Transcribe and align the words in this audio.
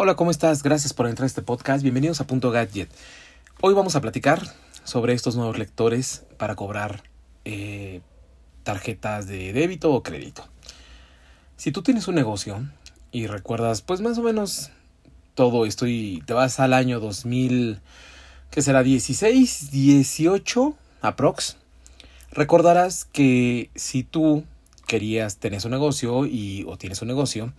Hola, 0.00 0.14
¿cómo 0.14 0.30
estás? 0.30 0.62
Gracias 0.62 0.92
por 0.92 1.08
entrar 1.08 1.24
a 1.24 1.26
este 1.26 1.42
podcast. 1.42 1.82
Bienvenidos 1.82 2.20
a 2.20 2.26
Punto 2.28 2.52
Gadget. 2.52 2.88
Hoy 3.60 3.74
vamos 3.74 3.96
a 3.96 4.00
platicar 4.00 4.40
sobre 4.84 5.12
estos 5.12 5.34
nuevos 5.34 5.58
lectores 5.58 6.22
para 6.36 6.54
cobrar 6.54 7.02
eh, 7.44 8.00
tarjetas 8.62 9.26
de 9.26 9.52
débito 9.52 9.92
o 9.92 10.04
crédito. 10.04 10.46
Si 11.56 11.72
tú 11.72 11.82
tienes 11.82 12.06
un 12.06 12.14
negocio 12.14 12.64
y 13.10 13.26
recuerdas, 13.26 13.82
pues 13.82 14.00
más 14.00 14.16
o 14.18 14.22
menos 14.22 14.70
todo 15.34 15.66
esto 15.66 15.88
y 15.88 16.22
te 16.26 16.32
vas 16.32 16.60
al 16.60 16.74
año 16.74 17.00
2000, 17.00 17.80
que 18.52 18.62
será 18.62 18.84
16, 18.84 19.72
18, 19.72 20.76
aprox, 21.00 21.56
recordarás 22.30 23.04
que 23.04 23.68
si 23.74 24.04
tú 24.04 24.44
querías 24.86 25.38
tener 25.38 25.60
un 25.64 25.72
negocio 25.72 26.24
y 26.24 26.64
o 26.68 26.78
tienes 26.78 27.02
un 27.02 27.08
negocio 27.08 27.52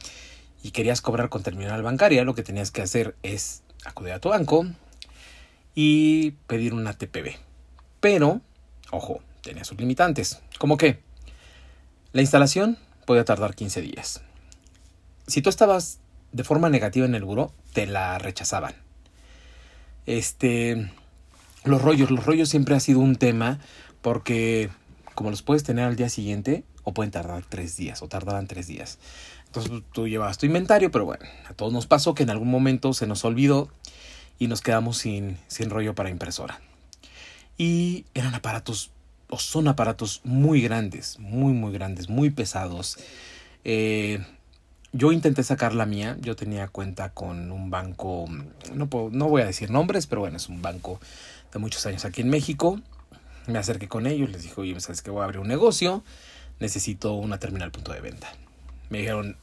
y 0.61 0.71
querías 0.71 1.01
cobrar 1.01 1.29
con 1.29 1.43
terminal 1.43 1.81
bancaria, 1.83 2.23
lo 2.23 2.35
que 2.35 2.43
tenías 2.43 2.71
que 2.71 2.81
hacer 2.81 3.15
es 3.23 3.63
acudir 3.85 4.13
a 4.13 4.19
tu 4.19 4.29
banco 4.29 4.65
y 5.75 6.31
pedir 6.47 6.73
una 6.73 6.93
TPB. 6.93 7.35
Pero, 7.99 8.41
ojo, 8.91 9.21
tenía 9.41 9.63
sus 9.63 9.77
limitantes. 9.77 10.41
¿Cómo 10.57 10.77
que? 10.77 10.99
La 12.11 12.21
instalación 12.21 12.77
podía 13.05 13.25
tardar 13.25 13.55
15 13.55 13.81
días. 13.81 14.21
Si 15.27 15.41
tú 15.41 15.49
estabas 15.49 15.99
de 16.31 16.43
forma 16.43 16.69
negativa 16.69 17.05
en 17.05 17.15
el 17.15 17.23
buro, 17.23 17.53
te 17.73 17.85
la 17.85 18.17
rechazaban. 18.17 18.75
Este, 20.05 20.91
los 21.63 21.81
rollos, 21.81 22.11
los 22.11 22.25
rollos 22.25 22.49
siempre 22.49 22.75
ha 22.75 22.79
sido 22.79 22.99
un 22.99 23.15
tema 23.15 23.59
porque 24.01 24.69
como 25.13 25.29
los 25.29 25.41
puedes 25.41 25.63
tener 25.63 25.85
al 25.85 25.95
día 25.95 26.09
siguiente 26.09 26.63
o 26.83 26.93
pueden 26.93 27.11
tardar 27.11 27.43
tres 27.47 27.75
días 27.77 28.01
o 28.01 28.07
tardaban 28.07 28.47
tres 28.47 28.67
días. 28.67 28.97
Entonces 29.49 29.81
tú 29.93 30.07
llevabas 30.07 30.37
tu 30.37 30.45
inventario, 30.45 30.91
pero 30.91 31.05
bueno, 31.05 31.25
a 31.49 31.53
todos 31.53 31.73
nos 31.73 31.87
pasó 31.87 32.13
que 32.13 32.21
en 32.21 32.29
algún 32.29 32.49
momento 32.49 32.93
se 32.93 33.07
nos 33.07 33.25
olvidó 33.25 33.69
y 34.37 34.47
nos 34.47 34.61
quedamos 34.61 34.97
sin, 34.99 35.39
sin 35.47 35.71
rollo 35.71 35.95
para 35.95 36.11
impresora. 36.11 36.61
Y 37.57 38.05
eran 38.13 38.35
aparatos, 38.35 38.91
o 39.27 39.39
son 39.39 39.67
aparatos 39.67 40.21
muy 40.23 40.61
grandes, 40.61 41.17
muy, 41.17 41.51
muy 41.53 41.73
grandes, 41.73 42.09
muy 42.09 42.29
pesados. 42.29 42.97
Eh, 43.63 44.23
yo 44.93 45.11
intenté 45.11 45.41
sacar 45.43 45.73
la 45.73 45.87
mía, 45.87 46.15
yo 46.21 46.35
tenía 46.35 46.67
cuenta 46.67 47.09
con 47.09 47.51
un 47.51 47.71
banco, 47.71 48.25
no, 48.73 48.87
no 49.11 49.29
voy 49.29 49.41
a 49.41 49.45
decir 49.45 49.71
nombres, 49.71 50.05
pero 50.05 50.21
bueno, 50.21 50.37
es 50.37 50.47
un 50.47 50.61
banco 50.61 50.99
de 51.51 51.59
muchos 51.59 51.85
años 51.87 52.05
aquí 52.05 52.21
en 52.21 52.29
México. 52.29 52.79
Me 53.47 53.57
acerqué 53.57 53.87
con 53.87 54.05
ellos, 54.05 54.29
les 54.29 54.43
dije, 54.43 54.61
oye, 54.61 54.79
¿sabes 54.79 55.01
que 55.01 55.09
Voy 55.09 55.21
a 55.21 55.25
abrir 55.25 55.39
un 55.39 55.47
negocio, 55.47 56.03
necesito 56.59 57.13
una 57.13 57.39
terminal 57.39 57.71
punto 57.71 57.91
de 57.91 58.01
venta. 58.01 58.31
Me 58.89 58.99
dijeron, 58.99 59.37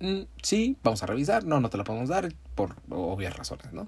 mm, 0.00 0.22
sí, 0.42 0.76
vamos 0.82 1.02
a 1.02 1.06
revisar. 1.06 1.44
No, 1.44 1.60
no 1.60 1.70
te 1.70 1.78
la 1.78 1.84
podemos 1.84 2.08
dar 2.08 2.32
por 2.54 2.76
obvias 2.90 3.36
razones, 3.36 3.72
¿no? 3.72 3.86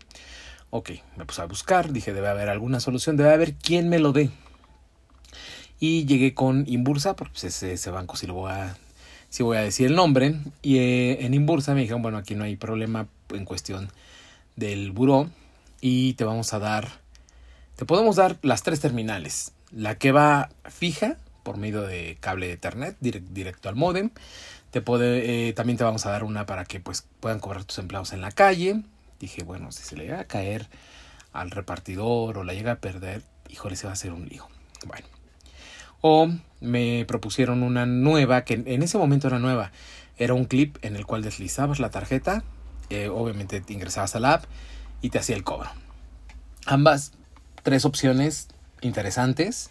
Ok, 0.70 0.90
me 1.16 1.26
puse 1.26 1.42
a 1.42 1.44
buscar, 1.44 1.92
dije, 1.92 2.14
debe 2.14 2.28
haber 2.28 2.48
alguna 2.48 2.80
solución, 2.80 3.18
debe 3.18 3.32
haber 3.32 3.54
quien 3.54 3.90
me 3.90 3.98
lo 3.98 4.12
dé. 4.12 4.30
Y 5.78 6.06
llegué 6.06 6.32
con 6.32 6.64
Inbursa, 6.66 7.14
porque 7.16 7.32
pues, 7.40 7.62
ese, 7.62 7.90
banco 7.90 8.16
sí 8.16 8.26
lo 8.26 8.34
voy 8.34 8.52
a, 8.52 9.60
decir 9.60 9.88
el 9.88 9.96
nombre. 9.96 10.36
Y 10.62 10.78
eh, 10.78 11.26
en 11.26 11.34
Inbursa 11.34 11.74
me 11.74 11.80
dijeron, 11.80 12.00
bueno, 12.00 12.18
aquí 12.18 12.34
no 12.36 12.44
hay 12.44 12.56
problema 12.56 13.08
en 13.30 13.44
cuestión 13.44 13.90
del 14.56 14.92
buró. 14.92 15.28
Y 15.80 16.14
te 16.14 16.24
vamos 16.24 16.54
a 16.54 16.58
dar, 16.58 16.88
te 17.76 17.84
podemos 17.84 18.16
dar 18.16 18.38
las 18.42 18.62
tres 18.62 18.80
terminales. 18.80 19.52
La 19.72 19.98
que 19.98 20.12
va 20.12 20.50
fija, 20.70 21.18
por 21.42 21.56
medio 21.58 21.82
de 21.82 22.16
cable 22.20 22.52
Ethernet, 22.52 22.96
directo 23.00 23.68
al 23.68 23.74
modem. 23.74 24.10
Te 24.72 24.80
puede, 24.80 25.48
eh, 25.48 25.52
también 25.52 25.76
te 25.76 25.84
vamos 25.84 26.06
a 26.06 26.10
dar 26.10 26.24
una 26.24 26.46
para 26.46 26.64
que 26.64 26.80
pues, 26.80 27.06
puedan 27.20 27.38
cobrar 27.38 27.62
tus 27.64 27.78
empleados 27.78 28.12
en 28.12 28.20
la 28.20 28.32
calle. 28.32 28.82
Dije, 29.20 29.44
bueno, 29.44 29.70
si 29.70 29.84
se 29.84 29.96
le 29.96 30.04
llega 30.04 30.20
a 30.20 30.24
caer 30.24 30.66
al 31.32 31.50
repartidor 31.50 32.38
o 32.38 32.42
la 32.42 32.54
llega 32.54 32.72
a 32.72 32.76
perder, 32.80 33.22
híjole, 33.50 33.76
se 33.76 33.86
va 33.86 33.90
a 33.90 33.92
hacer 33.92 34.12
un 34.12 34.26
lío. 34.26 34.48
Bueno. 34.86 35.06
O 36.00 36.28
me 36.60 37.04
propusieron 37.06 37.62
una 37.62 37.86
nueva, 37.86 38.44
que 38.44 38.54
en 38.54 38.82
ese 38.82 38.98
momento 38.98 39.28
era 39.28 39.38
nueva. 39.38 39.70
Era 40.16 40.34
un 40.34 40.46
clip 40.46 40.78
en 40.82 40.96
el 40.96 41.06
cual 41.06 41.22
deslizabas 41.22 41.78
la 41.78 41.90
tarjeta, 41.90 42.42
eh, 42.90 43.08
obviamente 43.08 43.60
te 43.60 43.72
ingresabas 43.72 44.16
a 44.16 44.20
la 44.20 44.34
app 44.34 44.44
y 45.00 45.10
te 45.10 45.18
hacía 45.18 45.36
el 45.36 45.44
cobro. 45.44 45.70
Ambas, 46.66 47.12
tres 47.62 47.84
opciones 47.84 48.48
interesantes 48.80 49.70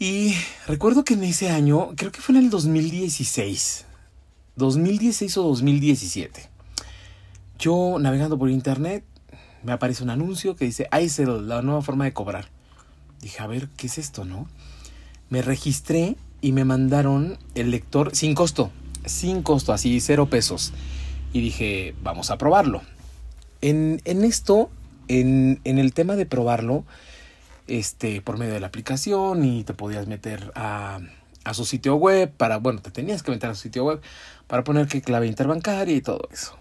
y 0.00 0.34
recuerdo 0.66 1.04
que 1.04 1.12
en 1.12 1.24
ese 1.24 1.50
año, 1.50 1.90
creo 1.94 2.10
que 2.10 2.22
fue 2.22 2.34
en 2.34 2.44
el 2.44 2.50
2016, 2.50 3.84
2016 4.56 5.36
o 5.36 5.42
2017, 5.42 6.48
yo 7.58 7.98
navegando 8.00 8.38
por 8.38 8.48
internet, 8.48 9.04
me 9.62 9.72
aparece 9.72 10.02
un 10.02 10.08
anuncio 10.08 10.56
que 10.56 10.64
dice 10.64 10.88
iSettle, 10.98 11.42
la 11.42 11.60
nueva 11.60 11.82
forma 11.82 12.06
de 12.06 12.14
cobrar. 12.14 12.48
Dije, 13.20 13.42
a 13.42 13.46
ver, 13.46 13.68
¿qué 13.76 13.88
es 13.88 13.98
esto, 13.98 14.24
no? 14.24 14.48
Me 15.28 15.42
registré 15.42 16.16
y 16.40 16.52
me 16.52 16.64
mandaron 16.64 17.36
el 17.54 17.70
lector 17.70 18.16
sin 18.16 18.34
costo, 18.34 18.70
sin 19.04 19.42
costo, 19.42 19.74
así 19.74 20.00
cero 20.00 20.30
pesos. 20.30 20.72
Y 21.34 21.42
dije, 21.42 21.94
vamos 22.02 22.30
a 22.30 22.38
probarlo. 22.38 22.80
En, 23.60 24.00
en 24.06 24.24
esto, 24.24 24.70
en, 25.08 25.60
en 25.64 25.78
el 25.78 25.92
tema 25.92 26.16
de 26.16 26.24
probarlo, 26.24 26.86
este, 27.70 28.20
por 28.20 28.36
medio 28.36 28.54
de 28.54 28.60
la 28.60 28.66
aplicación 28.66 29.44
y 29.44 29.64
te 29.64 29.74
podías 29.74 30.06
meter 30.06 30.52
a, 30.54 31.00
a 31.44 31.54
su 31.54 31.64
sitio 31.64 31.96
web 31.96 32.30
para, 32.36 32.58
bueno, 32.58 32.82
te 32.82 32.90
tenías 32.90 33.22
que 33.22 33.30
meter 33.30 33.50
a 33.50 33.54
su 33.54 33.62
sitio 33.62 33.84
web 33.84 34.00
para 34.46 34.64
poner 34.64 34.88
qué 34.88 35.00
clave 35.00 35.26
interbancaria 35.26 35.94
y 35.94 36.00
todo 36.00 36.28
eso. 36.32 36.56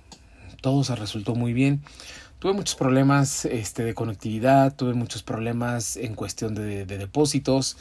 Todo 0.62 0.84
se 0.84 0.96
resultó 0.96 1.36
muy 1.36 1.54
bien. 1.54 1.82
Tuve 2.38 2.54
muchos 2.54 2.76
problemas 2.76 3.46
este, 3.46 3.84
de 3.84 3.94
conectividad, 3.94 4.76
tuve 4.76 4.94
muchos 4.94 5.24
problemas 5.24 5.98
en 5.98 6.16
cuestión 6.16 6.56
de, 6.56 6.86
de 6.86 6.98
depósitos 6.98 7.78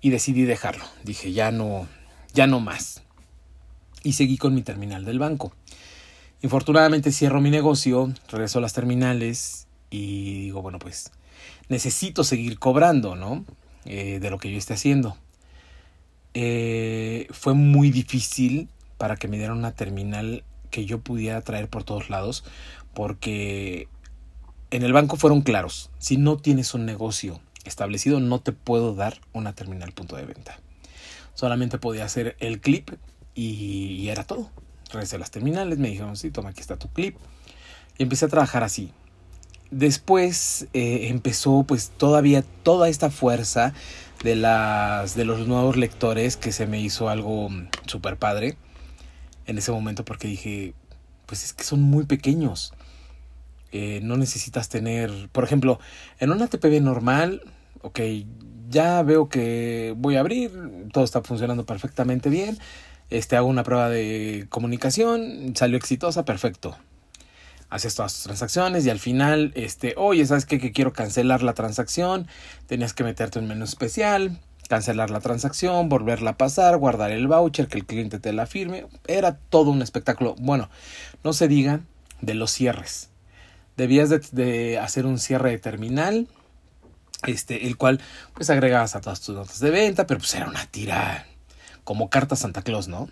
y 0.00 0.10
decidí 0.10 0.44
dejarlo. 0.44 0.84
Dije, 1.04 1.32
ya 1.32 1.50
no, 1.50 1.86
ya 2.32 2.46
no 2.46 2.60
más. 2.60 3.02
Y 4.02 4.14
seguí 4.14 4.38
con 4.38 4.54
mi 4.54 4.62
terminal 4.62 5.04
del 5.04 5.18
banco. 5.18 5.52
Infortunadamente 6.42 7.12
cierro 7.12 7.40
mi 7.40 7.50
negocio, 7.50 8.14
regreso 8.30 8.58
a 8.58 8.62
las 8.62 8.72
terminales 8.72 9.66
y 9.90 10.44
digo, 10.44 10.62
bueno, 10.62 10.78
pues 10.78 11.10
necesito 11.70 12.22
seguir 12.24 12.58
cobrando, 12.58 13.16
¿no? 13.16 13.46
Eh, 13.86 14.18
de 14.20 14.28
lo 14.28 14.38
que 14.38 14.52
yo 14.52 14.58
esté 14.58 14.74
haciendo. 14.74 15.16
Eh, 16.34 17.26
fue 17.30 17.54
muy 17.54 17.90
difícil 17.90 18.68
para 18.98 19.16
que 19.16 19.26
me 19.26 19.38
dieran 19.38 19.56
una 19.56 19.72
terminal 19.72 20.44
que 20.70 20.84
yo 20.84 21.00
pudiera 21.00 21.40
traer 21.40 21.68
por 21.68 21.84
todos 21.84 22.10
lados, 22.10 22.44
porque 22.92 23.88
en 24.70 24.82
el 24.82 24.92
banco 24.92 25.16
fueron 25.16 25.40
claros, 25.40 25.90
si 25.98 26.16
no 26.16 26.36
tienes 26.36 26.74
un 26.74 26.84
negocio 26.84 27.40
establecido, 27.64 28.20
no 28.20 28.40
te 28.40 28.52
puedo 28.52 28.94
dar 28.94 29.18
una 29.32 29.54
terminal 29.54 29.92
punto 29.92 30.16
de 30.16 30.26
venta. 30.26 30.58
Solamente 31.34 31.78
podía 31.78 32.04
hacer 32.04 32.36
el 32.40 32.60
clip 32.60 32.90
y, 33.34 34.08
era 34.08 34.24
todo. 34.24 34.50
Regresé 34.92 35.16
a 35.16 35.18
las 35.18 35.30
terminales, 35.30 35.78
me 35.78 35.88
dijeron, 35.88 36.16
sí, 36.16 36.30
toma, 36.30 36.50
aquí 36.50 36.60
está 36.60 36.76
tu 36.76 36.88
clip. 36.88 37.16
Y 37.96 38.02
empecé 38.02 38.26
a 38.26 38.28
trabajar 38.28 38.62
así. 38.62 38.92
Después 39.70 40.66
eh, 40.72 41.08
empezó 41.08 41.62
pues 41.62 41.90
todavía 41.96 42.42
toda 42.62 42.88
esta 42.88 43.10
fuerza 43.10 43.72
de, 44.24 44.34
las, 44.34 45.14
de 45.14 45.24
los 45.24 45.46
nuevos 45.46 45.76
lectores 45.76 46.36
que 46.36 46.50
se 46.50 46.66
me 46.66 46.80
hizo 46.80 47.08
algo 47.08 47.48
mm, 47.48 47.68
súper 47.86 48.16
padre 48.16 48.56
en 49.46 49.58
ese 49.58 49.70
momento 49.70 50.04
porque 50.04 50.26
dije, 50.26 50.74
pues 51.26 51.44
es 51.44 51.52
que 51.52 51.62
son 51.62 51.82
muy 51.82 52.04
pequeños. 52.04 52.72
Eh, 53.70 54.00
no 54.02 54.16
necesitas 54.16 54.68
tener, 54.68 55.28
por 55.30 55.44
ejemplo, 55.44 55.78
en 56.18 56.32
una 56.32 56.48
TPB 56.48 56.80
normal, 56.80 57.42
ok, 57.82 58.00
ya 58.68 59.02
veo 59.04 59.28
que 59.28 59.94
voy 59.96 60.16
a 60.16 60.20
abrir, 60.20 60.50
todo 60.92 61.04
está 61.04 61.22
funcionando 61.22 61.64
perfectamente 61.64 62.28
bien, 62.28 62.58
este, 63.10 63.36
hago 63.36 63.46
una 63.46 63.62
prueba 63.62 63.88
de 63.88 64.46
comunicación, 64.48 65.54
salió 65.54 65.76
exitosa, 65.76 66.24
perfecto 66.24 66.76
haces 67.70 67.94
todas 67.94 68.12
tus 68.12 68.24
transacciones 68.24 68.84
y 68.84 68.90
al 68.90 68.98
final, 68.98 69.52
este, 69.54 69.94
oye, 69.96 70.26
¿sabes 70.26 70.44
qué? 70.44 70.58
Que 70.58 70.72
quiero 70.72 70.92
cancelar 70.92 71.42
la 71.42 71.54
transacción, 71.54 72.26
tenías 72.66 72.92
que 72.92 73.04
meterte 73.04 73.38
en 73.38 73.48
menú 73.48 73.64
especial, 73.64 74.38
cancelar 74.68 75.10
la 75.10 75.20
transacción, 75.20 75.88
volverla 75.88 76.30
a 76.30 76.36
pasar, 76.36 76.76
guardar 76.76 77.10
el 77.10 77.26
voucher, 77.26 77.68
que 77.68 77.78
el 77.78 77.86
cliente 77.86 78.18
te 78.18 78.32
la 78.32 78.46
firme, 78.46 78.86
era 79.06 79.36
todo 79.36 79.70
un 79.70 79.82
espectáculo. 79.82 80.34
Bueno, 80.38 80.68
no 81.24 81.32
se 81.32 81.48
diga 81.48 81.80
de 82.20 82.34
los 82.34 82.50
cierres. 82.50 83.10
Debías 83.76 84.10
de, 84.10 84.78
hacer 84.78 85.06
un 85.06 85.18
cierre 85.18 85.50
de 85.50 85.58
terminal, 85.58 86.28
este, 87.26 87.66
el 87.66 87.76
cual 87.76 88.00
pues 88.34 88.50
agregabas 88.50 88.94
a 88.94 89.00
todas 89.00 89.20
tus 89.20 89.34
notas 89.34 89.60
de 89.60 89.70
venta, 89.70 90.06
pero 90.06 90.20
pues 90.20 90.34
era 90.34 90.46
una 90.46 90.66
tira 90.66 91.26
como 91.84 92.10
carta 92.10 92.36
Santa 92.36 92.62
Claus, 92.62 92.88
¿no? 92.88 93.08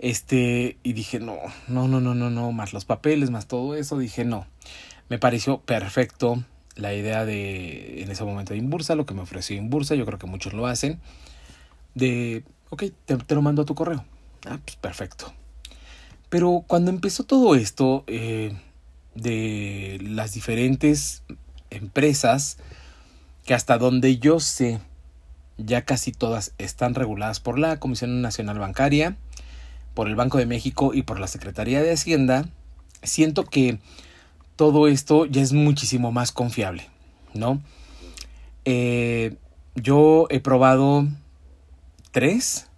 Este, 0.00 0.78
y 0.82 0.94
dije, 0.94 1.20
no, 1.20 1.36
no, 1.68 1.86
no, 1.86 2.00
no, 2.00 2.14
no, 2.14 2.30
no, 2.30 2.52
más 2.52 2.72
los 2.72 2.86
papeles, 2.86 3.30
más 3.30 3.46
todo 3.46 3.74
eso, 3.74 3.98
dije, 3.98 4.24
no. 4.24 4.46
Me 5.10 5.18
pareció 5.18 5.58
perfecto 5.60 6.42
la 6.74 6.94
idea 6.94 7.26
de, 7.26 8.02
en 8.02 8.10
ese 8.10 8.24
momento 8.24 8.54
de 8.54 8.58
Inbursa, 8.58 8.94
lo 8.94 9.04
que 9.04 9.12
me 9.12 9.20
ofreció 9.20 9.56
Inbursa, 9.56 9.94
yo 9.94 10.06
creo 10.06 10.18
que 10.18 10.26
muchos 10.26 10.54
lo 10.54 10.66
hacen, 10.66 11.00
de, 11.94 12.44
ok, 12.70 12.84
te, 13.04 13.34
lo 13.34 13.42
mando 13.42 13.62
a 13.62 13.64
tu 13.66 13.74
correo. 13.74 14.04
Ah, 14.46 14.58
pues 14.64 14.76
perfecto. 14.76 15.34
Pero 16.30 16.64
cuando 16.66 16.90
empezó 16.90 17.24
todo 17.24 17.54
esto 17.54 18.04
eh, 18.06 18.56
de 19.14 19.98
las 20.00 20.32
diferentes 20.32 21.24
empresas, 21.68 22.56
que 23.44 23.52
hasta 23.52 23.76
donde 23.76 24.16
yo 24.18 24.40
sé, 24.40 24.80
ya 25.58 25.84
casi 25.84 26.12
todas 26.12 26.54
están 26.56 26.94
reguladas 26.94 27.38
por 27.38 27.58
la 27.58 27.78
Comisión 27.80 28.22
Nacional 28.22 28.58
Bancaria, 28.58 29.18
por 29.94 30.08
el 30.08 30.16
Banco 30.16 30.38
de 30.38 30.46
México 30.46 30.92
y 30.94 31.02
por 31.02 31.20
la 31.20 31.26
Secretaría 31.26 31.82
de 31.82 31.92
Hacienda, 31.92 32.48
siento 33.02 33.44
que 33.44 33.78
todo 34.56 34.88
esto 34.88 35.26
ya 35.26 35.42
es 35.42 35.52
muchísimo 35.52 36.12
más 36.12 36.32
confiable, 36.32 36.88
¿no? 37.34 37.60
Eh, 38.64 39.36
yo 39.74 40.26
he 40.30 40.40
probado 40.40 41.08
tres, 42.10 42.68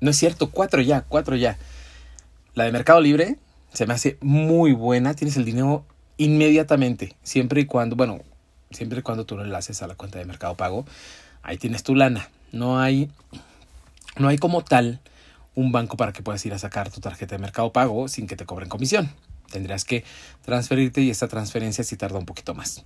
no 0.00 0.10
es 0.10 0.16
cierto, 0.16 0.50
cuatro 0.50 0.80
ya, 0.82 1.02
cuatro 1.02 1.36
ya. 1.36 1.58
La 2.54 2.64
de 2.64 2.72
Mercado 2.72 3.00
Libre 3.00 3.38
se 3.72 3.86
me 3.86 3.94
hace 3.94 4.18
muy 4.20 4.72
buena, 4.72 5.14
tienes 5.14 5.36
el 5.36 5.44
dinero 5.44 5.84
inmediatamente, 6.16 7.16
siempre 7.22 7.62
y 7.62 7.66
cuando, 7.66 7.96
bueno, 7.96 8.20
siempre 8.70 9.00
y 9.00 9.02
cuando 9.02 9.24
tú 9.24 9.36
lo 9.36 9.44
enlaces 9.44 9.82
a 9.82 9.86
la 9.86 9.94
cuenta 9.94 10.18
de 10.18 10.24
Mercado 10.24 10.56
Pago, 10.56 10.84
ahí 11.42 11.58
tienes 11.58 11.82
tu 11.82 11.94
lana. 11.94 12.28
No 12.52 12.78
hay, 12.80 13.10
no 14.16 14.28
hay 14.28 14.38
como 14.38 14.62
tal 14.62 15.00
un 15.54 15.72
banco 15.72 15.96
para 15.96 16.12
que 16.12 16.22
puedas 16.22 16.44
ir 16.46 16.54
a 16.54 16.58
sacar 16.58 16.90
tu 16.90 17.00
tarjeta 17.00 17.36
de 17.36 17.40
Mercado 17.40 17.72
Pago 17.72 18.08
sin 18.08 18.26
que 18.26 18.36
te 18.36 18.46
cobren 18.46 18.68
comisión. 18.68 19.10
Tendrías 19.50 19.84
que 19.84 20.04
transferirte 20.42 21.00
y 21.00 21.10
esta 21.10 21.28
transferencia 21.28 21.84
sí 21.84 21.96
tarda 21.96 22.18
un 22.18 22.26
poquito 22.26 22.54
más. 22.54 22.84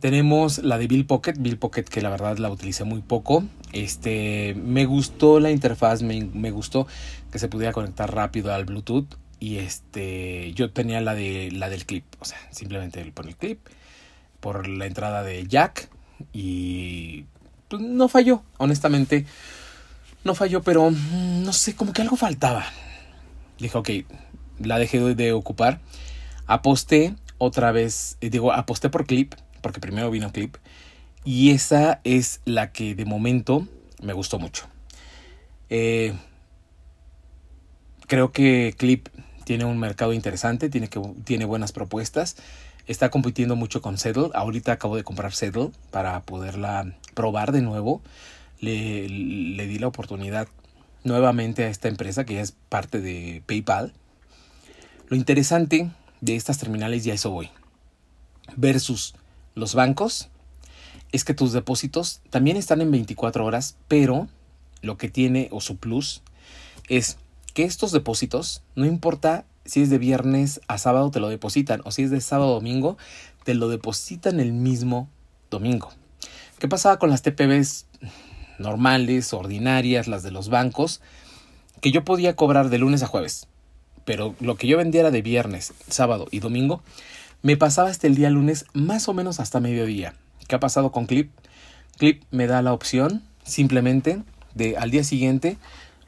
Tenemos 0.00 0.58
la 0.58 0.76
de 0.76 0.86
Bill 0.86 1.06
Pocket, 1.06 1.34
Bill 1.38 1.56
Pocket 1.56 1.84
que 1.84 2.02
la 2.02 2.10
verdad 2.10 2.36
la 2.38 2.50
utilicé 2.50 2.84
muy 2.84 3.00
poco. 3.00 3.44
Este, 3.72 4.54
me 4.54 4.84
gustó 4.84 5.40
la 5.40 5.50
interfaz, 5.50 6.02
me, 6.02 6.50
gustó 6.50 6.86
que 7.32 7.38
se 7.38 7.48
pudiera 7.48 7.72
conectar 7.72 8.12
rápido 8.12 8.52
al 8.52 8.64
Bluetooth 8.64 9.06
y 9.40 9.58
este, 9.58 10.52
yo 10.52 10.72
tenía 10.72 11.00
la 11.00 11.14
de 11.14 11.50
la 11.52 11.68
del 11.68 11.86
clip, 11.86 12.04
o 12.20 12.24
sea, 12.24 12.38
simplemente 12.50 13.04
le 13.04 13.12
pone 13.12 13.30
el 13.30 13.36
clip 13.36 13.60
por 14.40 14.68
la 14.68 14.86
entrada 14.86 15.22
de 15.22 15.46
jack 15.46 15.88
y 16.32 17.24
pues, 17.68 17.80
no 17.82 18.08
falló, 18.08 18.42
honestamente 18.58 19.26
no 20.24 20.34
falló, 20.34 20.62
pero 20.62 20.90
mm, 20.90 21.42
no 21.42 21.52
sé, 21.52 21.76
como 21.76 21.92
que 21.92 22.02
algo 22.02 22.16
faltaba. 22.16 22.64
Dije, 23.58 23.78
ok, 23.78 23.90
la 24.58 24.78
dejé 24.78 25.14
de 25.14 25.32
ocupar. 25.32 25.80
Aposté 26.46 27.14
otra 27.38 27.72
vez, 27.72 28.16
eh, 28.20 28.30
digo, 28.30 28.52
aposté 28.52 28.90
por 28.90 29.06
clip, 29.06 29.34
porque 29.60 29.80
primero 29.80 30.10
vino 30.10 30.32
clip. 30.32 30.56
Y 31.24 31.50
esa 31.50 32.00
es 32.04 32.40
la 32.44 32.72
que 32.72 32.94
de 32.94 33.04
momento 33.04 33.66
me 34.02 34.12
gustó 34.12 34.38
mucho. 34.38 34.66
Eh, 35.70 36.14
creo 38.06 38.32
que 38.32 38.74
clip 38.76 39.08
tiene 39.44 39.64
un 39.64 39.78
mercado 39.78 40.12
interesante, 40.12 40.68
tiene, 40.68 40.88
que, 40.88 41.00
tiene 41.24 41.44
buenas 41.44 41.72
propuestas. 41.72 42.36
Está 42.86 43.10
compitiendo 43.10 43.56
mucho 43.56 43.80
con 43.80 43.96
Settle. 43.96 44.30
Ahorita 44.34 44.72
acabo 44.72 44.96
de 44.96 45.04
comprar 45.04 45.32
Settle 45.32 45.70
para 45.90 46.20
poderla 46.22 46.94
probar 47.14 47.52
de 47.52 47.62
nuevo. 47.62 48.02
Le, 48.60 49.08
di 49.08 49.78
la 49.78 49.86
oportunidad 49.86 50.48
nuevamente 51.02 51.64
a 51.64 51.68
esta 51.68 51.88
empresa 51.88 52.24
que 52.24 52.34
ya 52.34 52.40
es 52.40 52.52
parte 52.68 53.00
de 53.00 53.42
PayPal 53.46 53.92
lo 55.08 55.16
interesante 55.16 55.90
de 56.22 56.36
estas 56.36 56.58
terminales, 56.58 57.04
ya 57.04 57.12
eso 57.12 57.30
voy, 57.30 57.50
versus 58.56 59.14
los 59.54 59.74
bancos, 59.74 60.30
es 61.12 61.24
que 61.24 61.34
tus 61.34 61.52
depósitos 61.52 62.22
también 62.30 62.56
están 62.56 62.80
en 62.80 62.90
24 62.90 63.44
horas, 63.44 63.76
pero 63.86 64.28
lo 64.80 64.96
que 64.96 65.10
tiene 65.10 65.48
o 65.52 65.60
su 65.60 65.76
plus 65.76 66.22
es 66.88 67.18
que 67.52 67.64
estos 67.64 67.92
depósitos, 67.92 68.62
no 68.74 68.86
importa 68.86 69.44
si 69.66 69.82
es 69.82 69.90
de 69.90 69.98
viernes 69.98 70.60
a 70.68 70.78
sábado, 70.78 71.10
te 71.10 71.20
lo 71.20 71.28
depositan, 71.28 71.82
o 71.84 71.90
si 71.90 72.02
es 72.02 72.10
de 72.10 72.20
sábado 72.20 72.52
a 72.52 72.54
domingo, 72.54 72.96
te 73.44 73.54
lo 73.54 73.68
depositan 73.68 74.40
el 74.40 74.52
mismo 74.52 75.08
domingo. 75.50 75.92
¿Qué 76.58 76.66
pasaba 76.66 76.98
con 76.98 77.10
las 77.10 77.22
TPBs 77.22 77.86
normales, 78.58 79.32
ordinarias, 79.32 80.08
las 80.08 80.22
de 80.22 80.30
los 80.30 80.48
bancos? 80.48 81.00
Que 81.80 81.92
yo 81.92 82.04
podía 82.04 82.36
cobrar 82.36 82.70
de 82.70 82.78
lunes 82.78 83.02
a 83.02 83.06
jueves 83.06 83.46
pero 84.04 84.34
lo 84.40 84.56
que 84.56 84.66
yo 84.66 84.76
vendía 84.76 85.00
era 85.00 85.10
de 85.10 85.22
viernes, 85.22 85.74
sábado 85.88 86.26
y 86.30 86.40
domingo, 86.40 86.82
me 87.42 87.56
pasaba 87.56 87.90
hasta 87.90 88.06
el 88.06 88.14
día 88.14 88.30
lunes 88.30 88.66
más 88.72 89.08
o 89.08 89.14
menos 89.14 89.40
hasta 89.40 89.60
mediodía. 89.60 90.14
¿Qué 90.46 90.54
ha 90.54 90.60
pasado 90.60 90.92
con 90.92 91.06
Clip? 91.06 91.30
Clip 91.98 92.22
me 92.30 92.46
da 92.46 92.62
la 92.62 92.72
opción 92.72 93.22
simplemente 93.44 94.22
de 94.54 94.76
al 94.76 94.90
día 94.90 95.04
siguiente, 95.04 95.58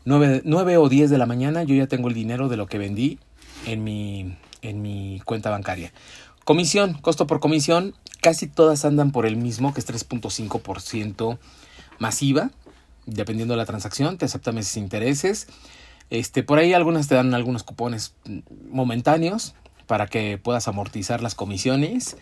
9, 0.04 0.76
o 0.76 0.88
10 0.88 1.10
de 1.10 1.18
la 1.18 1.26
mañana, 1.26 1.64
yo 1.64 1.74
ya 1.74 1.88
tengo 1.88 2.08
el 2.08 2.14
dinero 2.14 2.48
de 2.48 2.56
lo 2.56 2.66
que 2.66 2.78
vendí 2.78 3.18
en 3.66 3.82
mi, 3.82 4.36
en 4.62 4.80
mi 4.80 5.20
cuenta 5.24 5.50
bancaria. 5.50 5.92
Comisión, 6.44 6.94
costo 6.94 7.26
por 7.26 7.40
comisión, 7.40 7.94
casi 8.20 8.46
todas 8.46 8.84
andan 8.84 9.10
por 9.10 9.26
el 9.26 9.36
mismo, 9.36 9.74
que 9.74 9.80
es 9.80 9.88
3.5% 9.88 11.38
masiva, 11.98 12.50
dependiendo 13.06 13.54
de 13.54 13.58
la 13.58 13.66
transacción, 13.66 14.18
te 14.18 14.24
acepta 14.24 14.52
meses 14.52 14.76
intereses. 14.76 15.48
Este, 16.10 16.42
por 16.42 16.58
ahí 16.58 16.72
algunas 16.72 17.08
te 17.08 17.14
dan 17.14 17.34
algunos 17.34 17.62
cupones 17.62 18.14
momentáneos 18.70 19.54
para 19.86 20.06
que 20.06 20.38
puedas 20.38 20.68
amortizar 20.68 21.22
las 21.22 21.34
comisiones. 21.34 22.16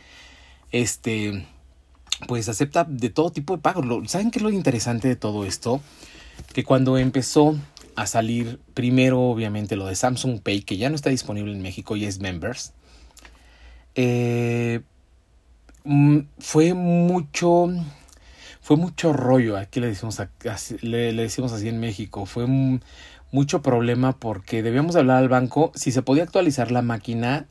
Este, 0.72 1.46
pues 2.26 2.48
acepta 2.48 2.84
de 2.84 3.10
todo 3.10 3.30
tipo 3.30 3.56
de 3.56 3.62
pagos. 3.62 4.10
¿Saben 4.10 4.30
qué 4.30 4.38
es 4.38 4.42
lo 4.42 4.50
interesante 4.50 5.08
de 5.08 5.16
todo 5.16 5.44
esto? 5.44 5.80
Que 6.52 6.64
cuando 6.64 6.98
empezó 6.98 7.56
a 7.96 8.06
salir 8.06 8.60
primero, 8.74 9.20
obviamente, 9.20 9.76
lo 9.76 9.86
de 9.86 9.94
Samsung 9.94 10.40
Pay, 10.40 10.62
que 10.62 10.76
ya 10.76 10.88
no 10.88 10.96
está 10.96 11.10
disponible 11.10 11.52
en 11.52 11.62
México 11.62 11.96
y 11.96 12.04
es 12.04 12.20
Members, 12.20 12.72
eh, 13.94 14.80
mm, 15.84 16.18
fue 16.38 16.74
mucho 16.74 17.68
fue 18.64 18.78
mucho 18.78 19.12
rollo 19.12 19.58
aquí 19.58 19.78
le 19.78 19.88
decimos 19.88 20.18
así, 20.48 20.78
le, 20.80 21.12
decimos 21.12 21.52
así 21.52 21.68
en 21.68 21.78
México 21.78 22.24
fue 22.24 22.46
mucho 23.30 23.60
problema 23.60 24.18
porque 24.18 24.62
debíamos 24.62 24.96
hablar 24.96 25.18
al 25.18 25.28
banco 25.28 25.70
si 25.74 25.92
se 25.92 26.00
podía 26.00 26.22
actualizar 26.22 26.70
la 26.70 26.80
máquina, 26.80 27.46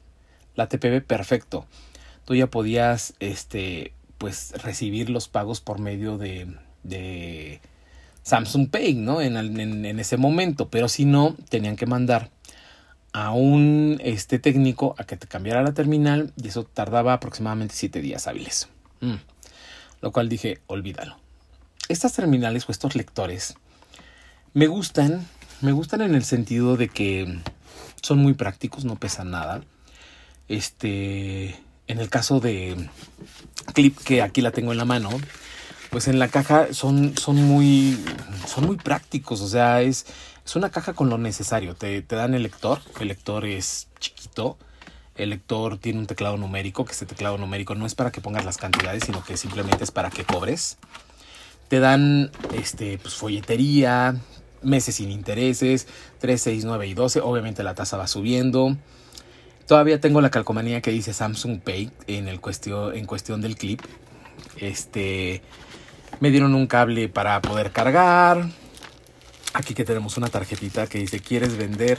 la 0.56 0.68
TPB, 0.70 1.04
perfecto. 1.06 1.68
Tú 2.26 2.34
ya 2.34 2.48
podías, 2.48 3.14
este, 3.20 3.94
pues, 4.18 4.54
recibir 4.64 5.10
los 5.12 5.28
pagos 5.28 5.62
por 5.62 5.80
medio 5.80 6.18
de, 6.18 6.48
de 6.82 7.62
Samsung 8.24 8.70
Pay, 8.70 8.96
¿no? 8.96 9.22
En, 9.22 9.36
en, 9.36 10.00
ese 10.00 10.18
momento, 10.18 10.70
pero 10.70 10.88
si 10.88 11.04
no, 11.06 11.36
tenían 11.50 11.76
que 11.76 11.86
mandar 11.86 12.32
a 13.12 13.34
un 13.34 14.00
este, 14.04 14.40
técnico 14.40 14.96
a 14.98 15.04
que 15.04 15.18
te 15.18 15.28
cambiara 15.28 15.62
la 15.62 15.74
terminal 15.74 16.32
y 16.42 16.48
eso 16.48 16.64
tardaba 16.64 17.14
aproximadamente 17.14 17.76
7 17.76 18.02
días 18.02 18.26
hábiles. 18.26 18.70
Mm. 19.02 19.33
Lo 20.04 20.12
cual 20.12 20.28
dije, 20.28 20.60
olvídalo. 20.68 21.16
Estas 21.88 22.12
terminales 22.12 22.68
o 22.68 22.74
estos 22.74 22.94
lectores 22.94 23.56
me 24.54 24.68
gustan 24.68 25.26
me 25.62 25.72
gustan 25.72 26.02
en 26.02 26.14
el 26.14 26.26
sentido 26.26 26.76
de 26.76 26.90
que 26.90 27.40
son 28.02 28.18
muy 28.18 28.34
prácticos, 28.34 28.84
no 28.84 28.98
pesan 28.98 29.32
nada. 29.32 29.64
Este, 30.50 31.56
en 31.88 32.00
el 32.00 32.10
caso 32.10 32.42
de 32.42 32.90
Clip, 33.74 33.98
que 33.98 34.22
aquí 34.22 34.42
la 34.42 34.52
tengo 34.52 34.74
en 34.74 34.78
la 34.78 34.84
mano, 34.84 35.10
pues 35.90 36.10
en 36.10 36.20
la 36.20 36.28
caja 36.28 36.74
son, 36.74 37.18
son, 37.18 37.38
muy, 37.38 37.98
son 38.46 38.66
muy 38.66 38.76
prácticos, 38.76 39.40
o 39.40 39.48
sea, 39.48 39.82
es, 39.84 40.06
es 40.46 40.56
una 40.58 40.70
caja 40.70 40.92
con 40.92 41.10
lo 41.10 41.18
necesario. 41.18 41.76
Te, 41.76 42.02
te 42.02 42.18
dan 42.18 42.34
el 42.34 42.44
lector, 42.44 42.82
el 43.00 43.08
lector 43.08 43.46
es 43.46 43.88
chiquito, 44.02 44.58
el 45.16 45.30
lector 45.30 45.78
tiene 45.78 46.00
un 46.00 46.08
teclado 46.08 46.38
numérico, 46.38 46.86
que 46.86 46.92
este 46.92 47.06
teclado 47.06 47.38
numérico 47.38 47.76
no 47.76 47.86
es 47.86 47.96
para 47.96 48.12
que 48.12 48.22
pongas 48.22 48.46
las 48.46 48.58
cantidades, 48.58 49.04
sino 49.06 49.24
que 49.24 49.38
simplemente 49.38 49.84
es 49.84 49.92
para 49.92 50.10
que 50.10 50.24
cobres. 50.24 50.78
Te 51.68 51.80
dan 51.80 52.32
este, 52.54 52.98
pues, 52.98 53.14
folletería, 53.14 54.16
meses 54.64 54.96
sin 54.96 55.12
intereses, 55.12 55.88
3, 56.20 56.42
6, 56.42 56.66
9 56.66 56.88
y 56.88 56.94
12. 56.94 57.22
Obviamente 57.22 57.64
la 57.64 57.76
tasa 57.76 57.98
va 57.98 58.08
subiendo. 58.08 58.76
Todavía 59.68 60.00
tengo 60.00 60.20
la 60.22 60.30
calcomanía 60.30 60.82
que 60.82 60.92
dice 60.92 61.14
Samsung 61.14 61.62
Pay 61.62 61.92
en, 62.08 62.28
el 62.28 62.42
cuestión, 62.42 62.96
en 62.96 63.06
cuestión 63.06 63.42
del 63.42 63.56
clip. 63.56 63.82
Este, 64.58 65.42
me 66.20 66.32
dieron 66.32 66.54
un 66.56 66.68
cable 66.68 67.08
para 67.08 67.42
poder 67.42 67.72
cargar. 67.72 68.50
Aquí 69.54 69.74
que 69.74 69.86
tenemos 69.86 70.18
una 70.18 70.28
tarjetita 70.28 70.88
que 70.88 70.98
dice, 70.98 71.20
¿quieres 71.20 71.56
vender? 71.58 71.98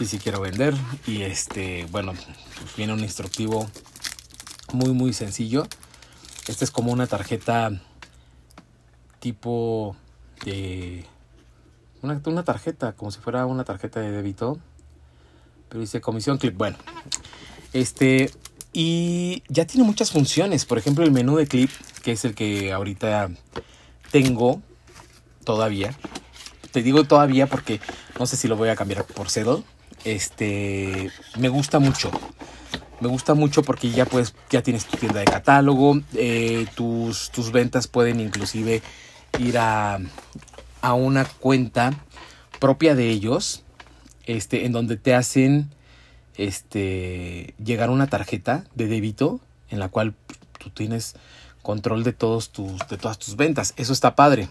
Sí, 0.00 0.06
sí 0.06 0.18
quiero 0.18 0.40
vender. 0.40 0.74
Y 1.06 1.20
este, 1.20 1.86
bueno, 1.90 2.14
pues 2.14 2.74
viene 2.74 2.94
un 2.94 3.00
instructivo 3.00 3.68
muy, 4.72 4.94
muy 4.94 5.12
sencillo. 5.12 5.66
Esta 6.48 6.64
es 6.64 6.70
como 6.70 6.90
una 6.90 7.06
tarjeta 7.06 7.70
tipo 9.18 9.94
de 10.46 11.04
una, 12.00 12.18
una, 12.24 12.44
tarjeta, 12.44 12.94
como 12.94 13.10
si 13.10 13.20
fuera 13.20 13.44
una 13.44 13.64
tarjeta 13.64 14.00
de 14.00 14.10
débito. 14.10 14.58
Pero 15.68 15.82
dice 15.82 16.00
comisión 16.00 16.38
clip. 16.38 16.56
Bueno, 16.56 16.78
este. 17.74 18.30
Y 18.72 19.42
ya 19.48 19.66
tiene 19.66 19.86
muchas 19.86 20.12
funciones. 20.12 20.64
Por 20.64 20.78
ejemplo, 20.78 21.04
el 21.04 21.12
menú 21.12 21.36
de 21.36 21.46
clip, 21.46 21.70
que 22.02 22.12
es 22.12 22.24
el 22.24 22.34
que 22.34 22.72
ahorita 22.72 23.28
tengo 24.10 24.62
todavía. 25.44 25.94
Te 26.72 26.82
digo 26.82 27.04
todavía 27.04 27.46
porque 27.48 27.82
no 28.18 28.24
sé 28.24 28.38
si 28.38 28.48
lo 28.48 28.56
voy 28.56 28.70
a 28.70 28.76
cambiar 28.76 29.04
por 29.04 29.28
Settle. 29.28 29.62
Este, 30.04 31.10
me 31.38 31.48
gusta 31.48 31.78
mucho. 31.78 32.10
Me 33.00 33.08
gusta 33.08 33.34
mucho 33.34 33.62
porque 33.62 33.90
ya 33.90 34.04
puedes, 34.04 34.34
ya 34.50 34.62
tienes 34.62 34.84
tu 34.84 34.98
tienda 34.98 35.20
de 35.20 35.24
catálogo, 35.24 36.00
eh, 36.14 36.66
tus, 36.74 37.30
tus 37.30 37.50
ventas 37.50 37.86
pueden 37.86 38.20
inclusive 38.20 38.82
ir 39.38 39.56
a, 39.56 39.98
a 40.82 40.94
una 40.94 41.24
cuenta 41.24 41.92
propia 42.58 42.94
de 42.94 43.08
ellos, 43.08 43.62
este, 44.26 44.66
en 44.66 44.72
donde 44.72 44.98
te 44.98 45.14
hacen 45.14 45.70
este, 46.36 47.54
llegar 47.62 47.90
una 47.90 48.08
tarjeta 48.08 48.64
de 48.74 48.86
débito 48.86 49.40
en 49.70 49.78
la 49.78 49.88
cual 49.88 50.14
tú 50.58 50.70
tienes 50.70 51.14
control 51.62 52.04
de 52.04 52.12
todos 52.12 52.50
tus, 52.50 52.78
de 52.88 52.96
todas 52.96 53.18
tus 53.18 53.36
ventas. 53.36 53.74
Eso 53.76 53.92
está 53.92 54.14
padre. 54.14 54.48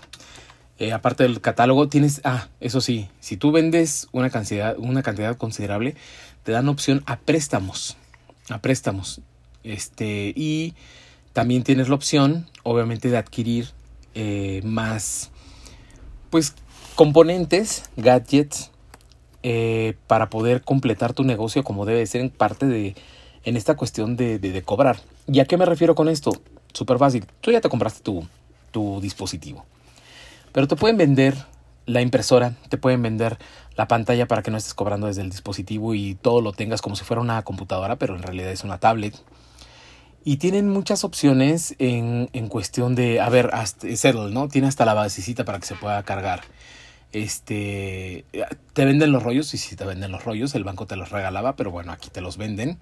Eh, 0.80 0.94
aparte 0.94 1.24
del 1.24 1.42
catálogo, 1.42 1.90
tienes, 1.90 2.22
ah, 2.24 2.48
eso 2.62 2.80
sí, 2.80 3.10
si 3.20 3.36
tú 3.36 3.52
vendes 3.52 4.08
una 4.14 4.30
cantidad, 4.30 4.78
una 4.78 5.04
cantidad 5.04 5.36
considerable, 5.36 5.96
te 6.44 6.54
dan 6.54 6.70
opción 6.70 7.04
a 7.06 7.20
préstamos, 7.20 7.98
a 8.50 8.62
préstamos. 8.62 9.22
Este, 9.64 10.32
y 10.36 10.74
también 11.34 11.64
tienes 11.64 11.90
la 11.90 11.96
opción, 11.96 12.48
obviamente, 12.64 13.10
de 13.10 13.18
adquirir 13.18 13.68
eh, 14.16 14.62
más, 14.64 15.32
pues, 16.30 16.56
componentes, 16.96 17.84
gadgets, 17.98 18.72
eh, 19.44 19.96
para 20.08 20.30
poder 20.30 20.64
completar 20.64 21.14
tu 21.14 21.24
negocio 21.24 21.64
como 21.64 21.86
debe 21.86 22.06
ser 22.08 22.20
en 22.20 22.30
parte 22.30 22.66
de, 22.66 22.96
en 23.46 23.56
esta 23.56 23.76
cuestión 23.76 24.16
de, 24.18 24.40
de, 24.40 24.62
cobrar. 24.64 25.00
¿Y 25.28 25.40
a 25.40 25.46
qué 25.46 25.56
me 25.56 25.66
refiero 25.66 25.96
con 25.96 26.10
esto? 26.10 26.32
Súper 26.74 26.98
fácil. 26.98 27.26
Tú 27.40 27.52
ya 27.52 27.62
te 27.62 27.70
compraste 27.70 28.02
tu, 28.02 28.28
tu 28.72 29.00
dispositivo. 29.02 29.66
Pero 30.52 30.68
te 30.68 30.76
pueden 30.76 30.98
vender 30.98 31.36
la 31.86 32.02
impresora, 32.02 32.56
te 32.70 32.78
pueden 32.78 33.02
vender 33.02 33.38
la 33.76 33.88
pantalla 33.88 34.28
para 34.28 34.44
que 34.44 34.52
no 34.52 34.58
estés 34.58 34.74
cobrando 34.74 35.08
desde 35.08 35.22
el 35.22 35.30
dispositivo 35.30 35.96
y 35.96 36.16
todo 36.16 36.42
lo 36.42 36.52
tengas 36.54 36.82
como 36.82 36.96
si 36.96 37.04
fuera 37.04 37.22
una 37.22 37.42
computadora, 37.44 37.98
pero 37.98 38.16
en 38.16 38.24
realidad 38.24 38.52
es 38.52 38.64
una 38.64 38.78
tablet. 38.78 39.16
Y 40.24 40.38
tienen 40.38 40.70
muchas 40.70 41.04
opciones 41.04 41.76
en, 41.80 42.30
en 42.34 42.48
cuestión 42.48 42.94
de, 42.94 43.22
a 43.22 43.30
ver, 43.30 43.52
hasta, 43.54 43.88
¿no? 44.14 44.50
Tiene 44.50 44.68
hasta 44.68 44.86
la 44.86 44.94
basecita 44.94 45.46
para 45.46 45.60
que 45.60 45.66
se 45.66 45.76
pueda 45.76 46.04
cargar. 46.04 46.42
Este, 47.12 48.26
te 48.74 48.86
venden 48.86 49.12
los 49.12 49.24
rollos, 49.24 49.54
y 49.54 49.58
si 49.58 49.76
te 49.76 49.86
venden 49.86 50.12
los 50.12 50.24
rollos, 50.24 50.54
el 50.56 50.64
banco 50.64 50.86
te 50.86 50.96
los 50.96 51.10
regalaba, 51.10 51.56
pero 51.56 51.72
bueno, 51.72 51.92
aquí 51.92 52.10
te 52.10 52.22
los 52.22 52.38
venden. 52.38 52.78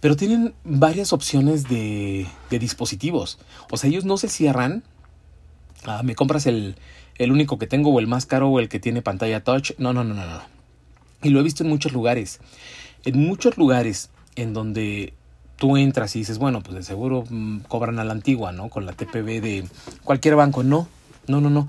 Pero 0.00 0.16
tienen 0.16 0.52
varias 0.64 1.12
opciones 1.12 1.68
de, 1.68 2.26
de 2.50 2.58
dispositivos. 2.58 3.38
O 3.70 3.76
sea, 3.76 3.88
ellos 3.88 4.04
no 4.04 4.16
se 4.16 4.28
cierran 4.28 4.82
ah, 5.84 6.02
me 6.02 6.14
compras 6.14 6.46
el, 6.46 6.76
el 7.16 7.32
único 7.32 7.58
que 7.58 7.66
tengo 7.66 7.90
o 7.90 8.00
el 8.00 8.06
más 8.06 8.26
caro 8.26 8.48
o 8.48 8.60
el 8.60 8.68
que 8.68 8.80
tiene 8.80 9.02
pantalla 9.02 9.42
touch. 9.44 9.72
No, 9.78 9.92
no, 9.92 10.04
no, 10.04 10.14
no, 10.14 10.26
no. 10.26 10.42
Y 11.22 11.30
lo 11.30 11.40
he 11.40 11.42
visto 11.42 11.64
en 11.64 11.70
muchos 11.70 11.92
lugares. 11.92 12.40
En 13.04 13.18
muchos 13.18 13.56
lugares 13.56 14.10
en 14.36 14.54
donde 14.54 15.14
tú 15.56 15.76
entras 15.76 16.14
y 16.16 16.20
dices, 16.20 16.38
bueno, 16.38 16.62
pues 16.62 16.76
de 16.76 16.82
seguro 16.82 17.24
mmm, 17.28 17.58
cobran 17.60 17.98
a 17.98 18.04
la 18.04 18.12
antigua, 18.12 18.52
¿no? 18.52 18.68
Con 18.68 18.86
la 18.86 18.92
TPB 18.92 19.40
de 19.40 19.64
cualquier 20.04 20.36
banco. 20.36 20.62
No, 20.62 20.88
no, 21.26 21.40
no, 21.40 21.50
no. 21.50 21.68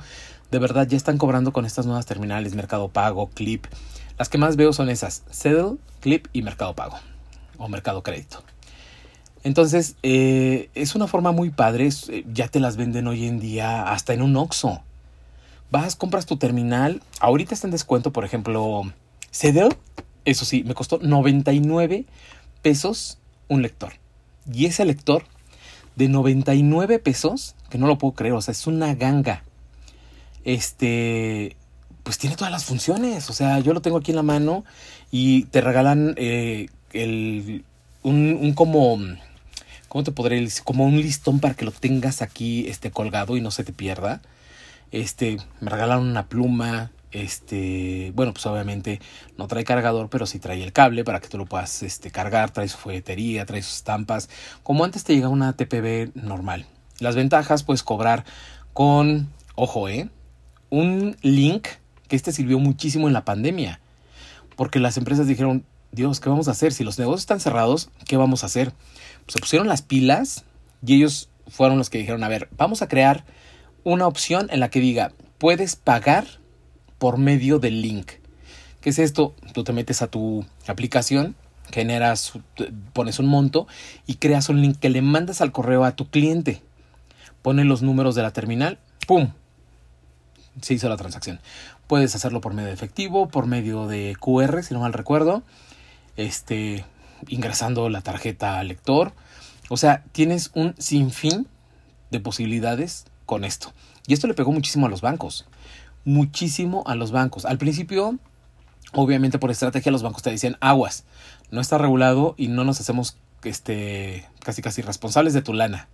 De 0.51 0.59
verdad, 0.59 0.87
ya 0.87 0.97
están 0.97 1.17
cobrando 1.17 1.53
con 1.53 1.65
estas 1.65 1.85
nuevas 1.85 2.05
terminales, 2.05 2.55
Mercado 2.55 2.87
Pago, 2.87 3.29
Clip. 3.29 3.65
Las 4.17 4.29
que 4.29 4.37
más 4.37 4.55
veo 4.55 4.73
son 4.73 4.89
esas, 4.89 5.23
Settle, 5.29 5.77
Clip 5.99 6.27
y 6.33 6.41
Mercado 6.41 6.75
Pago. 6.75 6.97
O 7.57 7.67
Mercado 7.67 8.03
Crédito. 8.03 8.43
Entonces, 9.43 9.95
eh, 10.03 10.69
es 10.75 10.95
una 10.95 11.07
forma 11.07 11.31
muy 11.31 11.49
padre, 11.49 11.89
eh, 12.09 12.25
ya 12.33 12.47
te 12.49 12.59
las 12.59 12.75
venden 12.77 13.07
hoy 13.07 13.25
en 13.25 13.39
día 13.39 13.91
hasta 13.91 14.13
en 14.13 14.21
un 14.21 14.35
Oxxo. 14.35 14.81
Vas, 15.71 15.95
compras 15.95 16.25
tu 16.25 16.37
terminal, 16.37 17.01
ahorita 17.19 17.53
está 17.53 17.67
en 17.67 17.71
descuento, 17.71 18.11
por 18.11 18.25
ejemplo, 18.25 18.91
Cedel, 19.31 19.69
eso 20.25 20.45
sí, 20.45 20.63
me 20.63 20.73
costó 20.73 20.99
99 20.99 22.05
pesos 22.61 23.17
un 23.47 23.61
lector. 23.61 23.93
Y 24.51 24.65
ese 24.65 24.83
lector 24.83 25.23
de 25.95 26.09
99 26.09 26.99
pesos, 26.99 27.55
que 27.69 27.77
no 27.77 27.87
lo 27.87 27.97
puedo 27.97 28.13
creer, 28.13 28.33
o 28.33 28.41
sea, 28.41 28.51
es 28.51 28.67
una 28.67 28.95
ganga. 28.95 29.43
Este, 30.43 31.55
pues 32.03 32.17
tiene 32.17 32.35
todas 32.35 32.51
las 32.51 32.65
funciones, 32.65 33.29
o 33.29 33.33
sea, 33.33 33.59
yo 33.59 33.73
lo 33.73 33.81
tengo 33.81 33.97
aquí 33.97 34.11
en 34.11 34.17
la 34.17 34.23
mano 34.23 34.65
y 35.11 35.43
te 35.45 35.61
regalan 35.61 36.15
eh, 36.17 36.67
el, 36.93 37.63
un, 38.01 38.37
un 38.41 38.53
como 38.53 38.97
¿cómo 39.89 40.03
te 40.05 40.11
podré 40.11 40.39
decir? 40.39 40.63
Como 40.63 40.85
un 40.85 40.95
listón 40.95 41.39
para 41.39 41.55
que 41.55 41.65
lo 41.65 41.71
tengas 41.71 42.21
aquí 42.21 42.65
este, 42.67 42.91
colgado 42.91 43.35
y 43.35 43.41
no 43.41 43.51
se 43.51 43.65
te 43.65 43.73
pierda. 43.73 44.21
Este, 44.91 45.37
me 45.59 45.69
regalaron 45.69 46.07
una 46.07 46.27
pluma. 46.27 46.91
Este, 47.11 48.11
bueno, 48.15 48.33
pues 48.33 48.45
obviamente 48.45 49.01
no 49.35 49.47
trae 49.47 49.63
cargador, 49.63 50.09
pero 50.09 50.27
sí 50.27 50.37
trae 50.37 50.63
el 50.63 50.71
cable 50.71 51.03
para 51.03 51.19
que 51.19 51.27
tú 51.27 51.37
lo 51.37 51.45
puedas 51.45 51.83
este, 51.83 52.11
cargar. 52.11 52.51
Trae 52.51 52.69
su 52.69 52.77
folletería, 52.77 53.45
trae 53.45 53.61
sus 53.61 53.77
estampas. 53.77 54.29
Como 54.63 54.85
antes 54.85 55.03
te 55.03 55.15
llega 55.15 55.27
una 55.27 55.53
TPB 55.53 56.15
normal. 56.15 56.65
Las 56.99 57.15
ventajas, 57.15 57.63
puedes 57.63 57.83
cobrar 57.83 58.25
con, 58.73 59.29
ojo, 59.55 59.89
eh, 59.89 60.09
un 60.69 61.17
link 61.21 61.67
que 62.07 62.15
este 62.15 62.31
sirvió 62.31 62.59
muchísimo 62.59 63.07
en 63.07 63.13
la 63.13 63.25
pandemia. 63.25 63.79
Porque 64.55 64.79
las 64.79 64.97
empresas 64.97 65.25
dijeron, 65.25 65.63
Dios, 65.91 66.19
¿qué 66.19 66.29
vamos 66.29 66.47
a 66.47 66.51
hacer? 66.51 66.73
Si 66.73 66.83
los 66.83 66.99
negocios 66.99 67.21
están 67.21 67.39
cerrados, 67.39 67.89
¿qué 68.05 68.17
vamos 68.17 68.43
a 68.43 68.47
hacer? 68.47 68.73
Se 69.29 69.39
pusieron 69.39 69.67
las 69.67 69.81
pilas 69.81 70.43
y 70.85 70.95
ellos 70.95 71.29
fueron 71.47 71.77
los 71.77 71.89
que 71.89 71.97
dijeron, 71.97 72.23
a 72.23 72.27
ver, 72.27 72.49
vamos 72.57 72.81
a 72.81 72.87
crear 72.87 73.23
una 73.83 74.07
opción 74.07 74.47
en 74.51 74.59
la 74.59 74.69
que 74.69 74.79
diga, 74.79 75.13
puedes 75.37 75.75
pagar 75.75 76.25
por 76.97 77.17
medio 77.17 77.59
del 77.59 77.81
link. 77.81 78.11
¿Qué 78.81 78.89
es 78.89 78.99
esto? 78.99 79.35
Tú 79.53 79.63
te 79.63 79.73
metes 79.73 80.01
a 80.01 80.07
tu 80.07 80.45
aplicación, 80.67 81.35
generas, 81.71 82.33
pones 82.93 83.19
un 83.19 83.27
monto 83.27 83.67
y 84.05 84.15
creas 84.15 84.49
un 84.49 84.61
link 84.61 84.77
que 84.79 84.89
le 84.89 85.01
mandas 85.01 85.41
al 85.41 85.51
correo 85.51 85.83
a 85.83 85.95
tu 85.95 86.09
cliente. 86.09 86.61
Pone 87.41 87.63
los 87.63 87.81
números 87.81 88.15
de 88.15 88.23
la 88.23 88.31
terminal, 88.31 88.79
¡pum! 89.07 89.33
Se 90.61 90.73
hizo 90.73 90.89
la 90.89 90.97
transacción. 90.97 91.39
Puedes 91.87 92.15
hacerlo 92.15 92.41
por 92.41 92.53
medio 92.53 92.67
de 92.67 92.73
efectivo, 92.73 93.29
por 93.29 93.45
medio 93.47 93.87
de 93.87 94.15
QR, 94.19 94.61
si 94.63 94.73
no 94.73 94.81
mal 94.81 94.93
recuerdo. 94.93 95.43
Este, 96.17 96.83
ingresando 97.27 97.89
la 97.89 98.01
tarjeta 98.01 98.59
al 98.59 98.69
lector. 98.69 99.13
O 99.69 99.77
sea, 99.77 100.03
tienes 100.11 100.51
un 100.53 100.75
sinfín 100.77 101.47
de 102.11 102.19
posibilidades 102.19 103.05
con 103.25 103.43
esto. 103.43 103.73
Y 104.07 104.13
esto 104.13 104.27
le 104.27 104.33
pegó 104.33 104.51
muchísimo 104.51 104.87
a 104.87 104.89
los 104.89 105.01
bancos. 105.01 105.45
Muchísimo 106.05 106.83
a 106.87 106.95
los 106.95 107.11
bancos. 107.11 107.45
Al 107.45 107.57
principio, 107.57 108.17
obviamente 108.93 109.37
por 109.37 109.51
estrategia, 109.51 109.91
los 109.91 110.01
bancos 110.01 110.23
te 110.23 110.31
decían 110.31 110.57
aguas. 110.61 111.03
No 111.51 111.61
está 111.61 111.77
regulado 111.77 112.33
y 112.37 112.47
no 112.47 112.63
nos 112.63 112.79
hacemos 112.79 113.17
este, 113.43 114.27
casi 114.43 114.61
casi 114.61 114.81
responsables 114.81 115.33
de 115.33 115.41
tu 115.41 115.53
lana. 115.53 115.87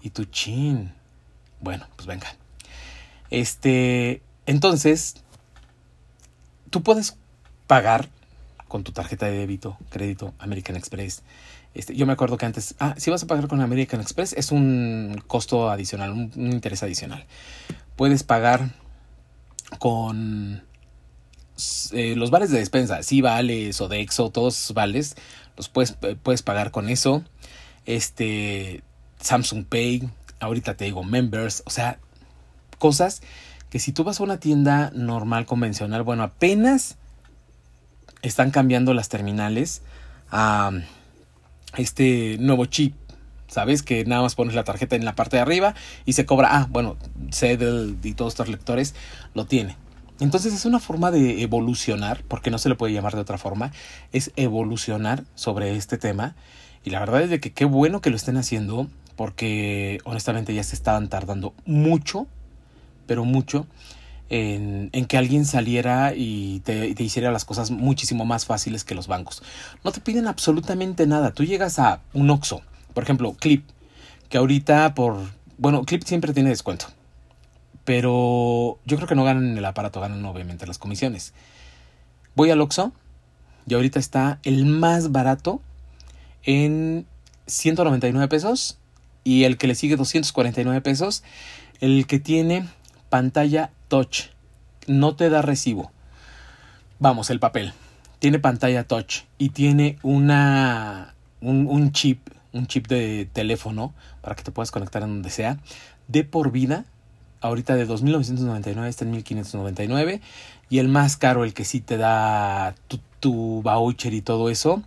Y 0.00 0.10
tu 0.10 0.24
chin. 0.24 0.94
Bueno, 1.60 1.86
pues 1.96 2.06
venga. 2.06 2.34
Este, 3.28 4.22
entonces, 4.46 5.16
tú 6.70 6.82
puedes 6.82 7.16
pagar 7.66 8.08
con 8.70 8.84
tu 8.84 8.92
tarjeta 8.92 9.26
de 9.26 9.32
débito, 9.32 9.76
crédito, 9.90 10.32
American 10.38 10.76
Express. 10.76 11.24
Este, 11.74 11.96
yo 11.96 12.06
me 12.06 12.12
acuerdo 12.12 12.36
que 12.36 12.46
antes, 12.46 12.76
ah, 12.78 12.94
si 12.98 13.10
vas 13.10 13.24
a 13.24 13.26
pagar 13.26 13.48
con 13.48 13.60
American 13.60 14.00
Express 14.00 14.32
es 14.32 14.52
un 14.52 15.20
costo 15.26 15.70
adicional, 15.70 16.12
un, 16.12 16.30
interés 16.36 16.84
adicional. 16.84 17.26
Puedes 17.96 18.22
pagar 18.22 18.70
con 19.80 20.62
eh, 21.90 22.14
los 22.14 22.30
vales 22.30 22.52
de 22.52 22.60
despensa, 22.60 23.02
sí, 23.02 23.20
vales 23.20 23.80
o 23.80 23.88
de 23.88 24.00
Exo, 24.00 24.30
todos 24.30 24.72
vales, 24.72 25.16
los 25.56 25.68
puedes, 25.68 25.96
eh, 26.02 26.16
puedes 26.22 26.42
pagar 26.42 26.70
con 26.70 26.88
eso. 26.88 27.24
Este, 27.86 28.84
Samsung 29.20 29.64
Pay, 29.64 30.08
ahorita 30.38 30.76
te 30.76 30.84
digo 30.84 31.02
members, 31.02 31.64
o 31.66 31.70
sea, 31.70 31.98
cosas 32.78 33.20
que 33.68 33.80
si 33.80 33.90
tú 33.90 34.04
vas 34.04 34.20
a 34.20 34.22
una 34.22 34.38
tienda 34.38 34.92
normal, 34.94 35.44
convencional, 35.44 36.04
bueno, 36.04 36.22
apenas 36.22 36.98
están 38.22 38.50
cambiando 38.50 38.94
las 38.94 39.08
terminales 39.08 39.82
a 40.30 40.72
este 41.76 42.36
nuevo 42.38 42.66
chip. 42.66 42.94
¿Sabes? 43.48 43.82
Que 43.82 44.04
nada 44.04 44.22
más 44.22 44.36
pones 44.36 44.54
la 44.54 44.62
tarjeta 44.62 44.94
en 44.94 45.04
la 45.04 45.16
parte 45.16 45.36
de 45.36 45.42
arriba 45.42 45.74
y 46.06 46.12
se 46.12 46.24
cobra. 46.24 46.50
Ah, 46.52 46.68
bueno, 46.70 46.96
Cedel 47.32 47.96
y 48.00 48.14
todos 48.14 48.34
estos 48.34 48.48
lectores 48.48 48.94
lo 49.34 49.44
tiene. 49.44 49.76
Entonces 50.20 50.54
es 50.54 50.66
una 50.66 50.78
forma 50.78 51.10
de 51.10 51.42
evolucionar, 51.42 52.22
porque 52.28 52.50
no 52.50 52.58
se 52.58 52.68
le 52.68 52.76
puede 52.76 52.92
llamar 52.92 53.14
de 53.14 53.22
otra 53.22 53.38
forma, 53.38 53.72
es 54.12 54.30
evolucionar 54.36 55.24
sobre 55.34 55.74
este 55.74 55.98
tema. 55.98 56.36
Y 56.84 56.90
la 56.90 57.00
verdad 57.00 57.22
es 57.22 57.30
de 57.30 57.40
que 57.40 57.52
qué 57.52 57.64
bueno 57.64 58.00
que 58.00 58.10
lo 58.10 58.16
estén 58.16 58.36
haciendo, 58.36 58.86
porque 59.16 59.98
honestamente 60.04 60.54
ya 60.54 60.62
se 60.62 60.76
estaban 60.76 61.08
tardando 61.08 61.54
mucho, 61.64 62.26
pero 63.06 63.24
mucho 63.24 63.66
en, 64.30 64.90
en, 64.92 65.04
que 65.06 65.18
alguien 65.18 65.44
saliera 65.44 66.14
y 66.14 66.60
te, 66.60 66.94
hiciera 66.98 67.32
las 67.32 67.44
cosas 67.44 67.70
muchísimo 67.70 68.24
más 68.24 68.46
fáciles 68.46 68.84
que 68.84 68.94
los 68.94 69.08
bancos. 69.08 69.42
No 69.84 69.90
te 69.90 70.00
piden 70.00 70.28
absolutamente 70.28 71.06
nada. 71.06 71.32
Tú 71.32 71.44
llegas 71.44 71.78
a 71.78 72.00
un 72.14 72.30
Oxxo, 72.30 72.62
por 72.94 73.02
ejemplo, 73.02 73.34
Clip, 73.34 73.68
que 74.28 74.38
ahorita 74.38 74.94
por... 74.94 75.18
Bueno, 75.58 75.84
Clip 75.84 76.04
siempre 76.04 76.32
tiene 76.32 76.50
descuento. 76.50 76.86
Pero 77.84 78.78
yo 78.86 78.96
creo 78.96 79.08
que 79.08 79.16
no 79.16 79.24
ganan 79.24 79.58
el 79.58 79.64
aparato, 79.64 80.00
ganan 80.00 80.24
obviamente 80.24 80.66
las 80.66 80.78
comisiones. 80.78 81.34
Voy 82.36 82.50
al 82.50 82.60
Oxxo 82.60 82.92
y 83.66 83.74
ahorita 83.74 83.98
está 83.98 84.38
el 84.44 84.64
más 84.64 85.10
barato 85.10 85.60
en 86.44 87.04
199 87.46 88.28
pesos 88.28 88.78
y 89.24 89.42
el 89.42 89.58
que 89.58 89.66
le 89.66 89.74
sigue 89.74 89.96
249 89.96 90.80
pesos, 90.82 91.24
el 91.80 92.06
que 92.06 92.20
tiene 92.20 92.68
pantalla 93.08 93.70
touch, 93.90 94.30
no 94.86 95.14
te 95.16 95.28
da 95.28 95.42
recibo. 95.42 95.92
Vamos, 96.98 97.28
el 97.28 97.40
papel. 97.40 97.74
Tiene 98.20 98.38
pantalla 98.38 98.84
touch 98.84 99.24
y 99.36 99.50
tiene 99.50 99.98
una 100.02 101.14
un, 101.40 101.92
chip, 101.92 102.28
un 102.52 102.66
chip 102.66 102.86
de 102.86 103.28
teléfono 103.32 103.92
para 104.22 104.36
que 104.36 104.42
te 104.42 104.52
puedas 104.52 104.70
conectar 104.70 105.02
en 105.02 105.08
donde 105.08 105.30
sea, 105.30 105.58
de 106.08 106.24
por 106.24 106.52
vida. 106.52 106.84
Ahorita 107.42 107.74
de 107.74 107.88
2.999 107.88 108.86
está 108.86 109.06
en 109.06 109.14
1.599 109.14 110.20
y 110.68 110.78
el 110.78 110.88
más 110.88 111.16
caro, 111.16 111.44
el 111.44 111.54
que 111.54 111.64
sí 111.64 111.80
te 111.80 111.96
da 111.96 112.74
tu, 112.86 113.00
tu 113.18 113.62
voucher 113.62 114.12
y 114.12 114.20
todo 114.20 114.50
eso, 114.50 114.82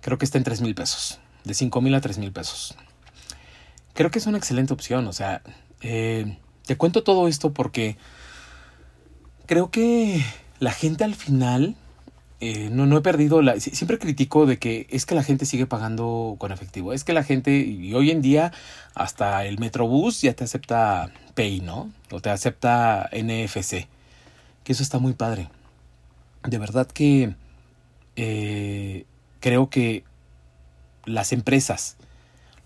creo 0.00 0.16
que 0.16 0.24
está 0.24 0.38
en 0.38 0.44
3.000 0.44 0.74
pesos. 0.74 1.20
De 1.44 1.52
5.000 1.52 1.94
a 1.94 2.00
3.000 2.00 2.32
pesos. 2.32 2.74
Creo 3.92 4.10
que 4.10 4.18
es 4.18 4.26
una 4.26 4.38
excelente 4.38 4.72
opción. 4.72 5.06
O 5.06 5.12
sea, 5.12 5.42
eh, 5.82 6.38
te 6.64 6.76
cuento 6.76 7.02
todo 7.02 7.28
esto 7.28 7.52
porque 7.52 7.98
creo 9.52 9.70
que 9.70 10.24
la 10.60 10.72
gente 10.72 11.04
al 11.04 11.14
final 11.14 11.76
eh, 12.40 12.70
no, 12.72 12.86
no 12.86 12.96
he 12.96 13.00
perdido 13.02 13.42
la. 13.42 13.60
Siempre 13.60 13.98
critico 13.98 14.46
de 14.46 14.58
que 14.58 14.86
es 14.88 15.04
que 15.04 15.14
la 15.14 15.22
gente 15.22 15.44
sigue 15.44 15.66
pagando 15.66 16.36
con 16.38 16.52
efectivo. 16.52 16.94
Es 16.94 17.04
que 17.04 17.12
la 17.12 17.22
gente, 17.22 17.58
y 17.58 17.92
hoy 17.92 18.10
en 18.10 18.22
día, 18.22 18.50
hasta 18.94 19.44
el 19.44 19.58
Metrobús 19.58 20.22
ya 20.22 20.32
te 20.32 20.44
acepta 20.44 21.12
Pay, 21.34 21.60
¿no? 21.60 21.92
O 22.10 22.22
te 22.22 22.30
acepta 22.30 23.10
NFC. 23.12 23.88
Que 24.64 24.72
eso 24.72 24.82
está 24.82 24.98
muy 24.98 25.12
padre. 25.12 25.50
De 26.44 26.56
verdad 26.56 26.86
que 26.86 27.34
eh, 28.16 29.04
creo 29.40 29.68
que 29.68 30.02
las 31.04 31.30
empresas, 31.30 31.98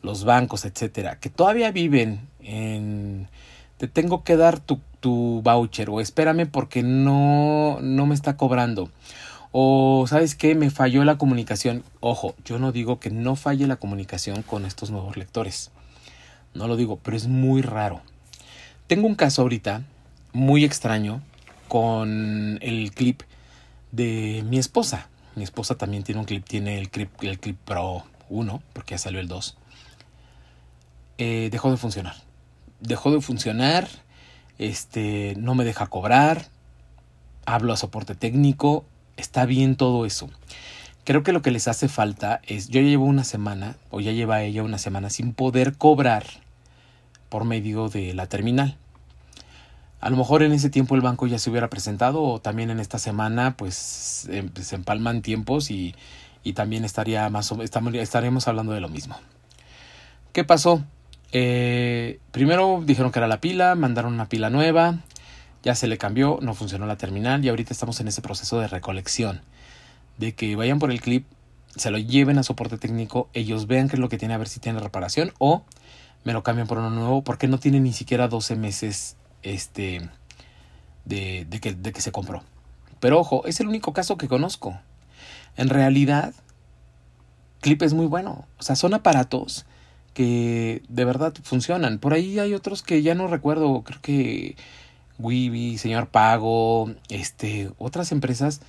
los 0.03 0.23
bancos, 0.23 0.65
etcétera, 0.65 1.19
que 1.19 1.31
todavía 1.31 1.73
viven 1.73 2.29
en 2.39 3.29
te 3.77 3.89
tengo 3.89 4.23
que 4.23 4.37
dar 4.37 4.61
tu, 4.61 4.81
tu 5.07 5.41
voucher 5.41 5.89
o 5.89 6.01
espérame 6.01 6.49
porque 6.51 6.83
no, 6.83 7.79
no 7.81 8.07
me 8.07 8.15
está 8.17 8.37
cobrando. 8.37 8.91
O 9.53 10.05
sabes 10.09 10.35
qué, 10.35 10.57
me 10.57 10.69
falló 10.69 11.05
la 11.05 11.17
comunicación. 11.17 11.85
Ojo, 12.01 12.35
yo 12.45 12.59
no 12.59 12.73
digo 12.73 12.99
que 12.99 13.11
no 13.11 13.37
falle 13.37 13.69
la 13.69 13.77
comunicación 13.77 14.43
con 14.43 14.65
estos 14.65 14.91
nuevos 14.91 15.17
lectores. 15.17 15.71
No 16.55 16.67
lo 16.67 16.75
digo, 16.77 16.99
pero 17.01 17.17
es 17.17 17.29
muy 17.29 17.63
raro. 17.63 18.03
Tengo 18.89 19.07
un 19.07 19.15
caso 19.15 19.43
ahorita 19.43 19.85
muy 20.33 20.65
extraño 20.65 21.23
con 21.69 22.59
el 22.61 22.91
clip 22.91 23.23
de 23.93 24.45
mi 24.49 24.59
esposa. 24.59 25.07
Mi 25.37 25.45
esposa 25.45 25.77
también 25.77 26.03
tiene 26.03 26.21
un 26.21 26.27
clip, 26.27 26.45
tiene 26.45 26.81
el 26.81 26.91
clip, 26.91 27.11
el 27.23 27.39
clip 27.39 27.59
Pro 27.65 28.03
1, 28.29 28.61
porque 28.73 28.95
ya 28.95 28.99
salió 28.99 29.21
el 29.21 29.29
2. 29.29 29.57
Eh, 31.19 31.49
dejó 31.53 31.71
de 31.71 31.77
funcionar 31.77 32.27
dejó 32.81 33.11
de 33.13 33.21
funcionar, 33.21 33.89
este, 34.59 35.35
no 35.37 35.55
me 35.55 35.65
deja 35.65 35.87
cobrar, 35.87 36.47
hablo 37.45 37.73
a 37.73 37.77
soporte 37.77 38.15
técnico, 38.15 38.85
está 39.17 39.47
bien 39.47 39.77
todo 39.77 40.07
eso. 40.07 40.29
Creo 41.05 41.23
que 41.23 41.33
lo 41.33 41.43
que 41.43 41.51
les 41.51 41.69
hace 41.69 41.89
falta 41.89 42.41
es, 42.47 42.69
yo 42.69 42.81
llevo 42.81 43.05
una 43.05 43.25
semana, 43.25 43.77
o 43.91 44.01
ya 44.01 44.13
lleva 44.13 44.43
ella 44.43 44.63
una 44.63 44.79
semana 44.79 45.11
sin 45.11 45.33
poder 45.33 45.77
cobrar 45.77 46.25
por 47.29 47.45
medio 47.45 47.89
de 47.89 48.13
la 48.15 48.27
terminal. 48.27 48.77
A 50.01 50.11
lo 50.11 50.17
mejor 50.17 50.43
en 50.43 50.53
ese 50.53 50.71
tiempo 50.71 50.95
el 50.95 51.01
banco 51.01 51.27
ya 51.27 51.39
se 51.39 51.51
hubiera 51.51 51.71
presentado 51.71 52.23
o 52.23 52.41
también 52.41 52.71
en 52.71 52.81
esta 52.81 52.99
semana 52.99 53.57
pues 53.57 53.75
se 53.75 54.75
empalman 54.75 55.23
tiempos 55.23 55.71
y, 55.71 55.95
y 56.47 56.53
también 56.53 56.85
estaría 56.85 57.29
más 57.29 57.51
o, 57.51 57.61
estaríamos 57.61 58.47
hablando 58.47 58.73
de 58.73 58.81
lo 58.81 58.89
mismo. 58.89 59.17
¿Qué 60.33 60.45
pasó? 60.45 60.85
Eh, 61.33 62.21
primero 62.31 62.83
dijeron 62.85 63.13
que 63.13 63.19
era 63.19 63.29
la 63.29 63.41
pila, 63.41 63.75
mandaron 63.75 64.15
una 64.15 64.29
pila 64.29 64.51
nueva, 64.51 65.01
ya 65.63 65.75
se 65.75 65.87
le 65.87 65.99
cambió, 65.99 66.39
no 66.41 66.55
funcionó 66.55 66.87
la 66.87 66.97
terminal 66.97 67.45
y 67.45 67.49
ahorita 67.49 67.73
estamos 67.73 68.01
en 68.01 68.09
ese 68.09 68.23
proceso 68.23 68.61
de 68.61 68.69
recolección. 68.69 69.41
De 70.19 70.35
que 70.35 70.57
vayan 70.57 70.79
por 70.79 70.91
el 70.91 71.01
clip, 71.01 71.27
se 71.75 71.91
lo 71.91 71.99
lleven 71.99 72.39
a 72.39 72.43
soporte 72.43 72.79
técnico, 72.79 73.29
ellos 73.35 73.67
vean 73.67 73.89
qué 73.89 73.97
es 73.97 74.01
lo 74.01 74.09
que 74.09 74.19
tiene, 74.19 74.35
a 74.35 74.39
ver 74.39 74.49
si 74.49 74.61
tiene 74.61 74.81
reparación 74.81 75.33
o 75.39 75.65
me 76.25 76.33
lo 76.33 76.43
cambian 76.43 76.67
por 76.67 76.79
uno 76.79 76.91
nuevo 76.91 77.23
porque 77.23 77.49
no 77.49 77.59
tiene 77.59 77.81
ni 77.81 77.93
siquiera 77.93 78.29
12 78.29 78.57
meses 78.57 79.17
este, 79.43 80.09
de, 81.05 81.47
de, 81.49 81.61
que, 81.61 81.75
de 81.75 81.93
que 81.93 82.01
se 82.01 82.13
compró. 82.13 82.43
Pero 82.99 83.21
ojo, 83.21 83.45
es 83.47 83.61
el 83.61 83.69
único 83.69 83.93
caso 83.93 84.17
que 84.17 84.27
conozco. 84.27 84.79
En 85.57 85.69
realidad, 85.69 86.35
Clip 87.61 87.83
es 87.83 87.95
muy 87.95 88.07
bueno. 88.07 88.47
O 88.59 88.63
sea, 88.63 88.77
son 88.77 88.95
aparatos 88.95 89.67
que 90.17 90.83
de 90.89 91.05
verdad 91.05 91.35
funcionan. 91.43 91.99
Por 91.99 92.15
ahí 92.15 92.39
hay 92.39 92.55
otros 92.55 92.83
que 92.83 93.03
ya 93.03 93.15
no 93.15 93.27
recuerdo, 93.27 93.83
creo 93.83 94.01
que 94.01 94.57
Wibi, 95.19 95.77
Señor 95.77 96.09
Pago, 96.09 96.91
este, 97.11 97.71
otras 97.77 98.13
empresas 98.13 98.63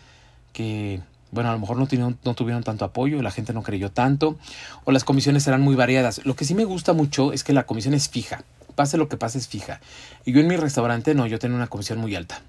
que, 0.51 0.99
bueno, 1.31 1.49
a 1.49 1.53
lo 1.53 1.59
mejor 1.59 1.77
no, 1.77 1.87
tuvieron, 1.87 2.19
no 2.25 2.33
tuvieron 2.33 2.63
tanto 2.63 2.83
apoyo, 2.83 3.21
la 3.21 3.31
gente 3.31 3.53
no 3.53 3.63
creyó 3.63 3.89
tanto, 3.89 4.37
o 4.83 4.91
las 4.91 5.05
comisiones 5.05 5.47
eran 5.47 5.61
muy 5.61 5.75
variadas. 5.75 6.25
Lo 6.25 6.35
que 6.35 6.43
sí 6.43 6.53
me 6.53 6.65
gusta 6.65 6.91
mucho 6.91 7.31
es 7.31 7.45
que 7.45 7.53
la 7.53 7.65
comisión 7.65 7.93
es 7.93 8.09
fija, 8.09 8.43
pase 8.75 8.97
lo 8.97 9.07
que 9.07 9.15
pase 9.15 9.37
es 9.37 9.47
fija. 9.47 9.79
Y 10.25 10.33
yo 10.33 10.41
en 10.41 10.47
mi 10.47 10.57
restaurante, 10.57 11.15
no, 11.15 11.27
yo 11.27 11.39
tenía 11.39 11.55
una 11.55 11.67
comisión 11.67 11.97
muy 11.97 12.13
alta, 12.13 12.41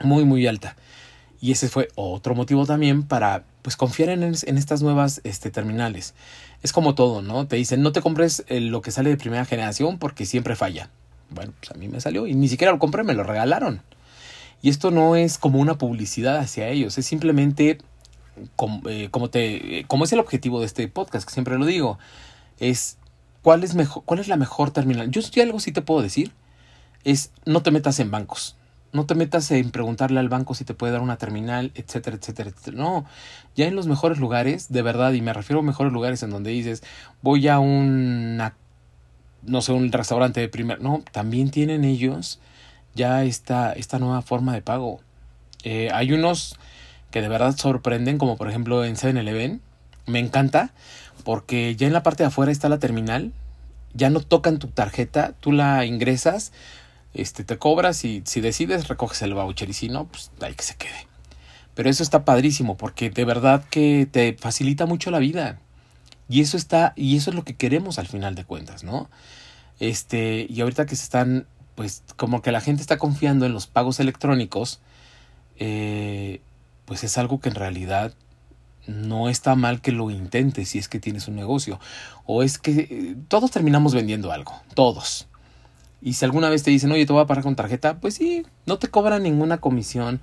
muy, 0.00 0.24
muy 0.24 0.46
alta. 0.46 0.76
Y 1.40 1.50
ese 1.50 1.68
fue 1.68 1.88
otro 1.96 2.36
motivo 2.36 2.66
también 2.66 3.02
para 3.02 3.42
pues 3.62 3.76
confiar 3.76 4.10
en, 4.10 4.22
estas 4.24 4.82
nuevas 4.82 5.20
este, 5.24 5.50
terminales. 5.50 6.14
Es 6.62 6.72
como 6.72 6.94
todo, 6.94 7.22
¿no? 7.22 7.46
Te 7.46 7.56
dicen, 7.56 7.82
no 7.82 7.92
te 7.92 8.02
compres 8.02 8.44
lo 8.48 8.82
que 8.82 8.90
sale 8.90 9.10
de 9.10 9.16
primera 9.16 9.44
generación 9.44 9.98
porque 9.98 10.26
siempre 10.26 10.56
falla. 10.56 10.90
Bueno, 11.30 11.52
pues 11.58 11.70
a 11.70 11.74
mí 11.74 11.88
me 11.88 12.00
salió 12.00 12.26
y 12.26 12.34
ni 12.34 12.48
siquiera 12.48 12.72
lo 12.72 12.78
compré, 12.78 13.04
me 13.04 13.14
lo 13.14 13.22
regalaron. 13.22 13.82
Y 14.60 14.68
esto 14.68 14.90
no 14.90 15.16
es 15.16 15.38
como 15.38 15.58
una 15.58 15.78
publicidad 15.78 16.38
hacia 16.38 16.68
ellos, 16.68 16.98
es 16.98 17.06
simplemente 17.06 17.78
como, 18.56 18.88
eh, 18.88 19.08
como, 19.10 19.28
te, 19.30 19.78
eh, 19.78 19.84
como 19.86 20.04
es 20.04 20.12
el 20.12 20.20
objetivo 20.20 20.60
de 20.60 20.66
este 20.66 20.86
podcast, 20.88 21.26
que 21.26 21.32
siempre 21.32 21.58
lo 21.58 21.66
digo, 21.66 21.98
es 22.58 22.98
cuál 23.42 23.64
es, 23.64 23.74
mejor, 23.74 24.04
cuál 24.04 24.20
es 24.20 24.28
la 24.28 24.36
mejor 24.36 24.70
terminal. 24.70 25.10
Yo 25.10 25.22
si 25.22 25.40
algo 25.40 25.58
sí 25.60 25.72
te 25.72 25.82
puedo 25.82 26.02
decir, 26.02 26.32
es 27.04 27.32
no 27.44 27.62
te 27.62 27.70
metas 27.70 27.98
en 27.98 28.10
bancos. 28.10 28.56
No 28.92 29.06
te 29.06 29.14
metas 29.14 29.50
en 29.50 29.70
preguntarle 29.70 30.20
al 30.20 30.28
banco 30.28 30.54
si 30.54 30.64
te 30.64 30.74
puede 30.74 30.92
dar 30.92 31.02
una 31.02 31.16
terminal, 31.16 31.72
etcétera, 31.74 32.16
etcétera, 32.16 32.50
etcétera. 32.50 32.76
No, 32.76 33.06
ya 33.56 33.66
en 33.66 33.74
los 33.74 33.86
mejores 33.86 34.18
lugares, 34.18 34.70
de 34.70 34.82
verdad, 34.82 35.12
y 35.12 35.22
me 35.22 35.32
refiero 35.32 35.60
a 35.60 35.62
mejores 35.62 35.92
lugares 35.92 36.22
en 36.22 36.30
donde 36.30 36.50
dices, 36.50 36.82
voy 37.22 37.48
a 37.48 37.58
una, 37.58 38.54
no 39.42 39.62
sé, 39.62 39.72
un 39.72 39.90
restaurante 39.90 40.40
de 40.40 40.48
primer, 40.48 40.80
no, 40.80 41.02
también 41.10 41.50
tienen 41.50 41.84
ellos 41.84 42.38
ya 42.94 43.24
esta, 43.24 43.72
esta 43.72 43.98
nueva 43.98 44.22
forma 44.22 44.52
de 44.52 44.62
pago. 44.62 45.00
Eh, 45.64 45.88
hay 45.92 46.12
unos 46.12 46.56
que 47.10 47.22
de 47.22 47.28
verdad 47.28 47.56
sorprenden, 47.56 48.18
como 48.18 48.36
por 48.36 48.48
ejemplo 48.48 48.84
en 48.84 48.96
7-Eleven, 48.96 49.60
me 50.06 50.18
encanta, 50.18 50.72
porque 51.24 51.76
ya 51.76 51.86
en 51.86 51.92
la 51.92 52.02
parte 52.02 52.24
de 52.24 52.28
afuera 52.28 52.50
está 52.50 52.68
la 52.68 52.78
terminal, 52.78 53.32
ya 53.94 54.10
no 54.10 54.20
tocan 54.20 54.58
tu 54.58 54.68
tarjeta, 54.68 55.34
tú 55.40 55.52
la 55.52 55.84
ingresas, 55.84 56.52
este, 57.14 57.44
te 57.44 57.58
cobras 57.58 58.04
y 58.04 58.22
si 58.24 58.40
decides 58.40 58.88
recoges 58.88 59.22
el 59.22 59.34
voucher 59.34 59.68
y 59.70 59.74
si 59.74 59.88
no, 59.88 60.06
pues 60.06 60.30
ahí 60.40 60.54
que 60.54 60.64
se 60.64 60.76
quede. 60.76 61.06
Pero 61.74 61.88
eso 61.88 62.02
está 62.02 62.24
padrísimo 62.24 62.76
porque 62.76 63.10
de 63.10 63.24
verdad 63.24 63.64
que 63.70 64.08
te 64.10 64.36
facilita 64.38 64.86
mucho 64.86 65.10
la 65.10 65.18
vida. 65.18 65.58
Y 66.28 66.40
eso 66.40 66.56
está, 66.56 66.92
y 66.96 67.16
eso 67.16 67.30
es 67.30 67.36
lo 67.36 67.44
que 67.44 67.56
queremos 67.56 67.98
al 67.98 68.06
final 68.06 68.34
de 68.34 68.44
cuentas, 68.44 68.84
¿no? 68.84 69.10
Este, 69.80 70.46
y 70.48 70.60
ahorita 70.60 70.86
que 70.86 70.96
se 70.96 71.04
están, 71.04 71.46
pues 71.74 72.02
como 72.16 72.40
que 72.42 72.52
la 72.52 72.60
gente 72.60 72.82
está 72.82 72.98
confiando 72.98 73.46
en 73.46 73.52
los 73.52 73.66
pagos 73.66 74.00
electrónicos, 74.00 74.80
eh, 75.58 76.40
pues 76.84 77.04
es 77.04 77.18
algo 77.18 77.40
que 77.40 77.48
en 77.48 77.54
realidad 77.54 78.14
no 78.86 79.28
está 79.28 79.54
mal 79.54 79.80
que 79.80 79.92
lo 79.92 80.10
intentes 80.10 80.70
si 80.70 80.78
es 80.78 80.88
que 80.88 80.98
tienes 80.98 81.28
un 81.28 81.36
negocio. 81.36 81.80
O 82.24 82.42
es 82.42 82.58
que 82.58 82.88
eh, 82.90 83.16
todos 83.28 83.50
terminamos 83.50 83.94
vendiendo 83.94 84.32
algo, 84.32 84.54
todos. 84.74 85.28
Y 86.02 86.14
si 86.14 86.24
alguna 86.24 86.50
vez 86.50 86.64
te 86.64 86.70
dicen, 86.70 86.90
oye, 86.90 87.06
te 87.06 87.12
voy 87.12 87.22
a 87.22 87.26
pagar 87.26 87.44
con 87.44 87.54
tarjeta, 87.54 88.00
pues 88.00 88.14
sí, 88.14 88.44
no 88.66 88.78
te 88.78 88.88
cobran 88.88 89.22
ninguna 89.22 89.58
comisión 89.58 90.20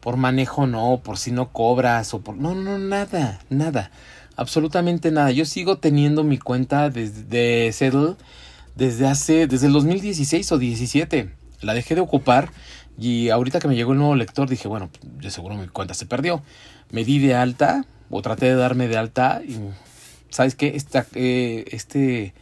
por 0.00 0.16
manejo, 0.16 0.66
no, 0.66 1.00
por 1.04 1.18
si 1.18 1.30
no 1.30 1.52
cobras 1.52 2.12
o 2.14 2.20
por... 2.20 2.36
No, 2.36 2.54
no, 2.54 2.78
nada, 2.78 3.38
nada, 3.48 3.92
absolutamente 4.36 5.12
nada. 5.12 5.30
Yo 5.30 5.44
sigo 5.44 5.78
teniendo 5.78 6.24
mi 6.24 6.38
cuenta 6.38 6.90
de, 6.90 7.10
de 7.10 7.72
desde 8.74 9.06
hace, 9.06 9.46
desde 9.46 9.66
el 9.68 9.72
2016 9.72 10.50
o 10.52 10.58
17. 10.58 11.30
La 11.60 11.74
dejé 11.74 11.94
de 11.94 12.00
ocupar 12.00 12.50
y 12.98 13.28
ahorita 13.28 13.60
que 13.60 13.68
me 13.68 13.76
llegó 13.76 13.92
el 13.92 13.98
nuevo 13.98 14.16
lector 14.16 14.48
dije, 14.48 14.66
bueno, 14.66 14.90
de 15.02 15.30
seguro 15.30 15.54
mi 15.54 15.68
cuenta 15.68 15.94
se 15.94 16.06
perdió. 16.06 16.42
Me 16.90 17.04
di 17.04 17.18
de 17.18 17.34
alta 17.34 17.84
o 18.08 18.20
traté 18.20 18.46
de 18.46 18.56
darme 18.56 18.88
de 18.88 18.96
alta 18.96 19.42
y, 19.46 19.58
¿sabes 20.30 20.56
qué? 20.56 20.74
Esta, 20.74 21.06
eh, 21.14 21.66
este 21.70 22.34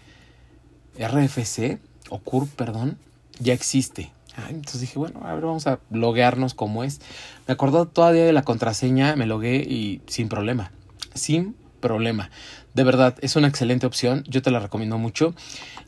RFC 0.98 1.79
o 2.11 2.18
CURP, 2.18 2.49
perdón, 2.55 2.99
ya 3.38 3.53
existe. 3.53 4.11
entonces 4.49 4.81
dije, 4.81 4.99
bueno, 4.99 5.21
a 5.25 5.35
ver, 5.35 5.44
vamos 5.44 5.66
a 5.66 5.81
loguearnos 5.90 6.55
como 6.55 6.85
es. 6.85 7.01
Me 7.47 7.55
acordó 7.55 7.87
todavía 7.87 8.25
de 8.25 8.33
la 8.33 8.42
contraseña, 8.42 9.16
me 9.16 9.27
logué 9.27 9.57
y 9.57 10.01
sin 10.07 10.29
problema. 10.29 10.73
Sin 11.14 11.55
problema. 11.81 12.31
De 12.75 12.85
verdad, 12.85 13.16
es 13.21 13.37
una 13.37 13.49
excelente 13.49 13.87
opción. 13.87 14.25
Yo 14.29 14.42
te 14.42 14.51
la 14.51 14.61
recomiendo 14.61 14.99
mucho. 14.99 15.35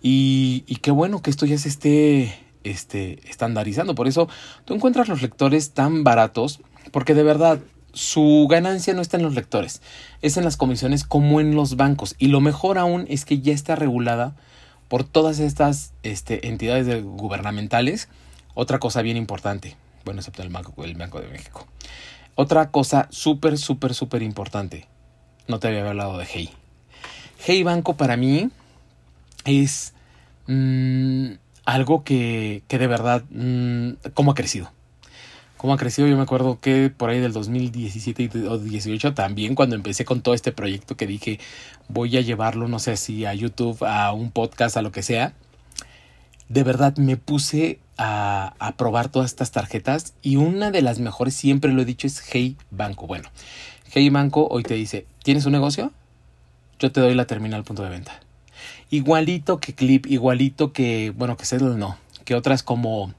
Y, 0.02 0.64
y 0.66 0.76
qué 0.76 0.90
bueno 0.90 1.22
que 1.22 1.30
esto 1.30 1.46
ya 1.46 1.58
se 1.58 1.68
esté 1.68 2.38
este, 2.64 3.20
estandarizando. 3.28 3.94
Por 3.94 4.08
eso 4.08 4.28
tú 4.64 4.74
encuentras 4.74 5.08
los 5.08 5.22
lectores 5.22 5.72
tan 5.72 6.04
baratos. 6.04 6.60
Porque 6.92 7.14
de 7.14 7.22
verdad, 7.22 7.60
su 7.92 8.46
ganancia 8.48 8.94
no 8.94 9.02
está 9.02 9.16
en 9.16 9.22
los 9.22 9.34
lectores. 9.34 9.82
Es 10.22 10.36
en 10.36 10.44
las 10.44 10.56
comisiones 10.56 11.04
como 11.04 11.40
en 11.40 11.54
los 11.54 11.76
bancos. 11.76 12.14
Y 12.18 12.28
lo 12.28 12.40
mejor 12.40 12.78
aún 12.78 13.06
es 13.08 13.24
que 13.24 13.40
ya 13.40 13.52
está 13.52 13.76
regulada 13.76 14.34
por 14.90 15.04
todas 15.04 15.38
estas 15.38 15.92
este, 16.02 16.48
entidades 16.48 17.02
gubernamentales. 17.04 18.08
Otra 18.54 18.80
cosa 18.80 19.02
bien 19.02 19.16
importante, 19.16 19.76
bueno, 20.04 20.18
excepto 20.18 20.42
el 20.42 20.48
Banco, 20.48 20.84
el 20.84 20.96
Banco 20.96 21.20
de 21.20 21.28
México. 21.28 21.64
Otra 22.34 22.72
cosa 22.72 23.06
súper, 23.10 23.56
súper, 23.56 23.94
súper 23.94 24.22
importante. 24.22 24.88
No 25.46 25.60
te 25.60 25.68
había 25.68 25.88
hablado 25.88 26.18
de 26.18 26.26
Hey. 26.26 26.50
Hey 27.38 27.62
Banco 27.62 27.96
para 27.96 28.16
mí 28.16 28.50
es 29.44 29.94
mmm, 30.48 31.34
algo 31.64 32.02
que, 32.02 32.64
que, 32.66 32.78
de 32.78 32.86
verdad, 32.88 33.22
mmm, 33.30 33.92
cómo 34.12 34.32
ha 34.32 34.34
crecido. 34.34 34.72
Cómo 35.60 35.74
ha 35.74 35.76
crecido, 35.76 36.08
yo 36.08 36.16
me 36.16 36.22
acuerdo 36.22 36.58
que 36.58 36.88
por 36.88 37.10
ahí 37.10 37.20
del 37.20 37.34
2017 37.34 38.30
o 38.46 38.56
2018 38.56 39.12
también 39.12 39.54
cuando 39.54 39.76
empecé 39.76 40.06
con 40.06 40.22
todo 40.22 40.32
este 40.32 40.52
proyecto 40.52 40.96
que 40.96 41.06
dije 41.06 41.38
voy 41.86 42.16
a 42.16 42.22
llevarlo, 42.22 42.66
no 42.66 42.78
sé 42.78 42.96
si 42.96 43.26
a 43.26 43.34
YouTube, 43.34 43.84
a 43.84 44.10
un 44.14 44.30
podcast, 44.30 44.78
a 44.78 44.80
lo 44.80 44.90
que 44.90 45.02
sea. 45.02 45.34
De 46.48 46.62
verdad 46.62 46.96
me 46.96 47.18
puse 47.18 47.78
a, 47.98 48.54
a, 48.58 48.72
probar 48.78 49.10
todas 49.10 49.32
estas 49.32 49.50
tarjetas 49.50 50.14
y 50.22 50.36
una 50.36 50.70
de 50.70 50.80
las 50.80 50.98
mejores, 50.98 51.34
siempre 51.34 51.74
lo 51.74 51.82
he 51.82 51.84
dicho, 51.84 52.06
es 52.06 52.22
Hey 52.32 52.56
Banco. 52.70 53.06
Bueno, 53.06 53.28
Hey 53.92 54.08
Banco 54.08 54.48
hoy 54.50 54.62
te 54.62 54.72
dice, 54.72 55.04
¿tienes 55.22 55.44
un 55.44 55.52
negocio? 55.52 55.92
Yo 56.78 56.90
te 56.90 57.02
doy 57.02 57.14
la 57.14 57.26
terminal 57.26 57.64
punto 57.64 57.82
de 57.82 57.90
venta. 57.90 58.18
Igualito 58.88 59.60
que 59.60 59.74
Clip, 59.74 60.06
igualito 60.06 60.72
que, 60.72 61.12
bueno, 61.14 61.36
que 61.36 61.44
Settle 61.44 61.76
no, 61.76 61.98
que 62.24 62.34
otras 62.34 62.62
como 62.62 63.12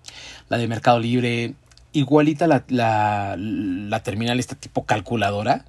la 0.49 0.57
de 0.57 0.67
Mercado 0.67 0.97
Libre, 0.97 1.53
igualita 1.93 2.47
la, 2.47 2.63
la, 2.67 4.03
terminal, 4.03 4.39
este 4.39 4.55
tipo 4.55 4.85
calculadora, 4.85 5.65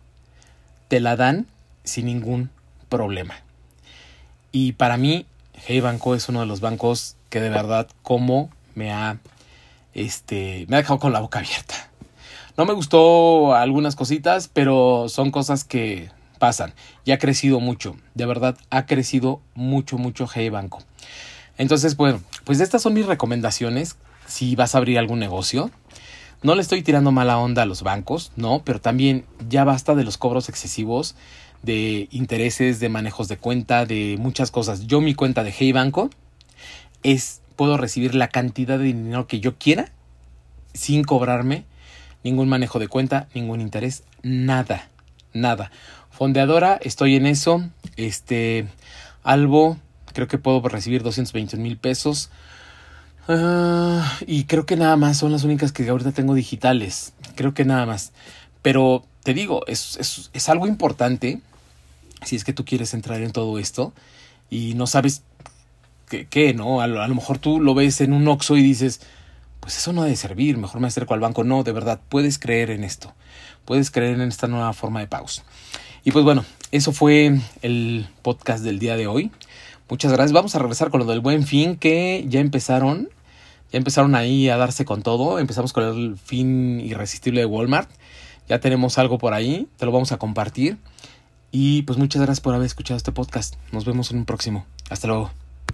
te 0.88 1.00
la 1.00 1.16
dan 1.16 1.46
sin 1.84 2.06
ningún 2.06 2.50
problema. 2.88 3.34
Y 4.52 4.72
para 4.72 4.96
mí, 4.96 5.26
Hey 5.66 5.80
Banco 5.80 6.14
es 6.14 6.28
uno 6.28 6.40
de 6.40 6.46
los 6.46 6.60
bancos 6.60 7.16
que 7.30 7.40
de 7.40 7.50
verdad 7.50 7.88
como 8.02 8.50
me 8.74 8.92
ha, 8.92 9.18
este, 9.94 10.66
me 10.68 10.76
ha 10.76 10.80
dejado 10.80 10.98
con 10.98 11.12
la 11.12 11.20
boca 11.20 11.38
abierta. 11.38 11.74
No 12.56 12.66
me 12.66 12.74
gustó 12.74 13.54
algunas 13.54 13.96
cositas, 13.96 14.48
pero 14.48 15.06
son 15.08 15.30
cosas 15.30 15.64
que 15.64 16.10
pasan. 16.38 16.74
Y 17.04 17.12
ha 17.12 17.18
crecido 17.18 17.60
mucho. 17.60 17.96
De 18.14 18.26
verdad, 18.26 18.58
ha 18.68 18.84
crecido 18.84 19.40
mucho, 19.54 19.96
mucho 19.96 20.26
Hey 20.32 20.50
Banco. 20.50 20.80
Entonces, 21.56 21.96
bueno, 21.96 22.20
pues 22.44 22.60
estas 22.60 22.82
son 22.82 22.94
mis 22.94 23.06
recomendaciones 23.06 23.96
si 24.26 24.56
vas 24.56 24.74
a 24.74 24.78
abrir 24.78 24.98
algún 24.98 25.18
negocio. 25.18 25.70
No 26.42 26.56
le 26.56 26.62
estoy 26.62 26.82
tirando 26.82 27.12
mala 27.12 27.38
onda 27.38 27.62
a 27.62 27.66
los 27.66 27.82
bancos, 27.82 28.32
no, 28.34 28.62
pero 28.64 28.80
también 28.80 29.24
ya 29.48 29.62
basta 29.62 29.94
de 29.94 30.02
los 30.02 30.18
cobros 30.18 30.48
excesivos, 30.48 31.14
de 31.62 32.08
intereses, 32.10 32.80
de 32.80 32.88
manejos 32.88 33.28
de 33.28 33.36
cuenta, 33.36 33.86
de 33.86 34.16
muchas 34.18 34.50
cosas. 34.50 34.86
Yo 34.88 35.00
mi 35.00 35.14
cuenta 35.14 35.44
de 35.44 35.54
Hey 35.56 35.70
Banco 35.70 36.10
es 37.04 37.42
puedo 37.54 37.76
recibir 37.76 38.16
la 38.16 38.28
cantidad 38.28 38.78
de 38.78 38.86
dinero 38.86 39.28
que 39.28 39.38
yo 39.38 39.56
quiera 39.56 39.92
sin 40.74 41.04
cobrarme 41.04 41.64
ningún 42.24 42.48
manejo 42.48 42.80
de 42.80 42.88
cuenta, 42.88 43.28
ningún 43.34 43.60
interés, 43.60 44.02
nada, 44.22 44.88
nada. 45.32 45.70
Fondeadora, 46.10 46.78
estoy 46.82 47.16
en 47.16 47.26
eso. 47.26 47.62
Este, 47.96 48.66
Albo, 49.22 49.78
creo 50.12 50.28
que 50.28 50.38
puedo 50.38 50.60
recibir 50.68 51.02
220 51.02 51.56
mil 51.56 51.76
pesos. 51.76 52.30
Uh, 53.28 54.02
y 54.26 54.44
creo 54.44 54.66
que 54.66 54.76
nada 54.76 54.96
más 54.96 55.18
son 55.18 55.32
las 55.32 55.44
únicas 55.44 55.72
que 55.72 55.88
ahorita 55.88 56.12
tengo 56.12 56.34
digitales. 56.34 57.12
Creo 57.36 57.54
que 57.54 57.64
nada 57.64 57.86
más. 57.86 58.12
Pero 58.62 59.04
te 59.22 59.34
digo, 59.34 59.64
es, 59.66 59.96
es, 59.98 60.30
es 60.32 60.48
algo 60.48 60.66
importante 60.66 61.40
si 62.24 62.36
es 62.36 62.44
que 62.44 62.52
tú 62.52 62.64
quieres 62.64 62.94
entrar 62.94 63.20
en 63.22 63.32
todo 63.32 63.58
esto 63.58 63.92
y 64.50 64.74
no 64.74 64.86
sabes 64.86 65.22
qué, 66.08 66.26
qué 66.26 66.54
¿no? 66.54 66.80
A 66.80 66.86
lo, 66.86 67.14
mejor 67.14 67.38
tú 67.38 67.60
lo 67.60 67.74
ves 67.74 68.00
en 68.00 68.12
un 68.12 68.28
Oxxo 68.28 68.56
y 68.56 68.62
dices, 68.62 69.00
pues 69.60 69.76
eso 69.76 69.92
no 69.92 70.02
debe 70.02 70.16
servir, 70.16 70.58
mejor 70.58 70.80
me 70.80 70.88
acerco 70.88 71.14
al 71.14 71.20
banco. 71.20 71.44
No, 71.44 71.62
de 71.62 71.72
verdad, 71.72 72.00
puedes 72.08 72.38
creer 72.38 72.70
en 72.70 72.84
esto. 72.84 73.14
Puedes 73.64 73.90
creer 73.90 74.20
en 74.20 74.28
esta 74.28 74.48
nueva 74.48 74.72
forma 74.72 75.00
de 75.00 75.06
pagos. 75.06 75.42
Y 76.04 76.10
pues 76.10 76.24
bueno, 76.24 76.44
eso 76.72 76.92
fue 76.92 77.38
el 77.62 78.08
podcast 78.22 78.64
del 78.64 78.78
día 78.78 78.96
de 78.96 79.06
hoy. 79.06 79.30
Muchas 79.92 80.10
gracias. 80.10 80.32
Vamos 80.32 80.54
a 80.54 80.58
regresar 80.58 80.88
con 80.88 81.00
lo 81.00 81.04
del 81.04 81.20
buen 81.20 81.46
fin 81.46 81.76
que 81.76 82.24
ya 82.26 82.40
empezaron. 82.40 83.10
Ya 83.70 83.76
empezaron 83.76 84.14
ahí 84.14 84.48
a 84.48 84.56
darse 84.56 84.86
con 84.86 85.02
todo. 85.02 85.38
Empezamos 85.38 85.74
con 85.74 85.84
el 85.84 86.16
fin 86.16 86.80
irresistible 86.80 87.40
de 87.40 87.44
Walmart. 87.44 87.90
Ya 88.48 88.58
tenemos 88.58 88.96
algo 88.96 89.18
por 89.18 89.34
ahí. 89.34 89.68
Te 89.76 89.84
lo 89.84 89.92
vamos 89.92 90.10
a 90.10 90.16
compartir. 90.16 90.78
Y 91.50 91.82
pues 91.82 91.98
muchas 91.98 92.22
gracias 92.22 92.40
por 92.40 92.54
haber 92.54 92.64
escuchado 92.64 92.96
este 92.96 93.12
podcast. 93.12 93.56
Nos 93.70 93.84
vemos 93.84 94.10
en 94.12 94.16
un 94.16 94.24
próximo. 94.24 94.64
Hasta 94.88 95.08
luego. 95.08 95.41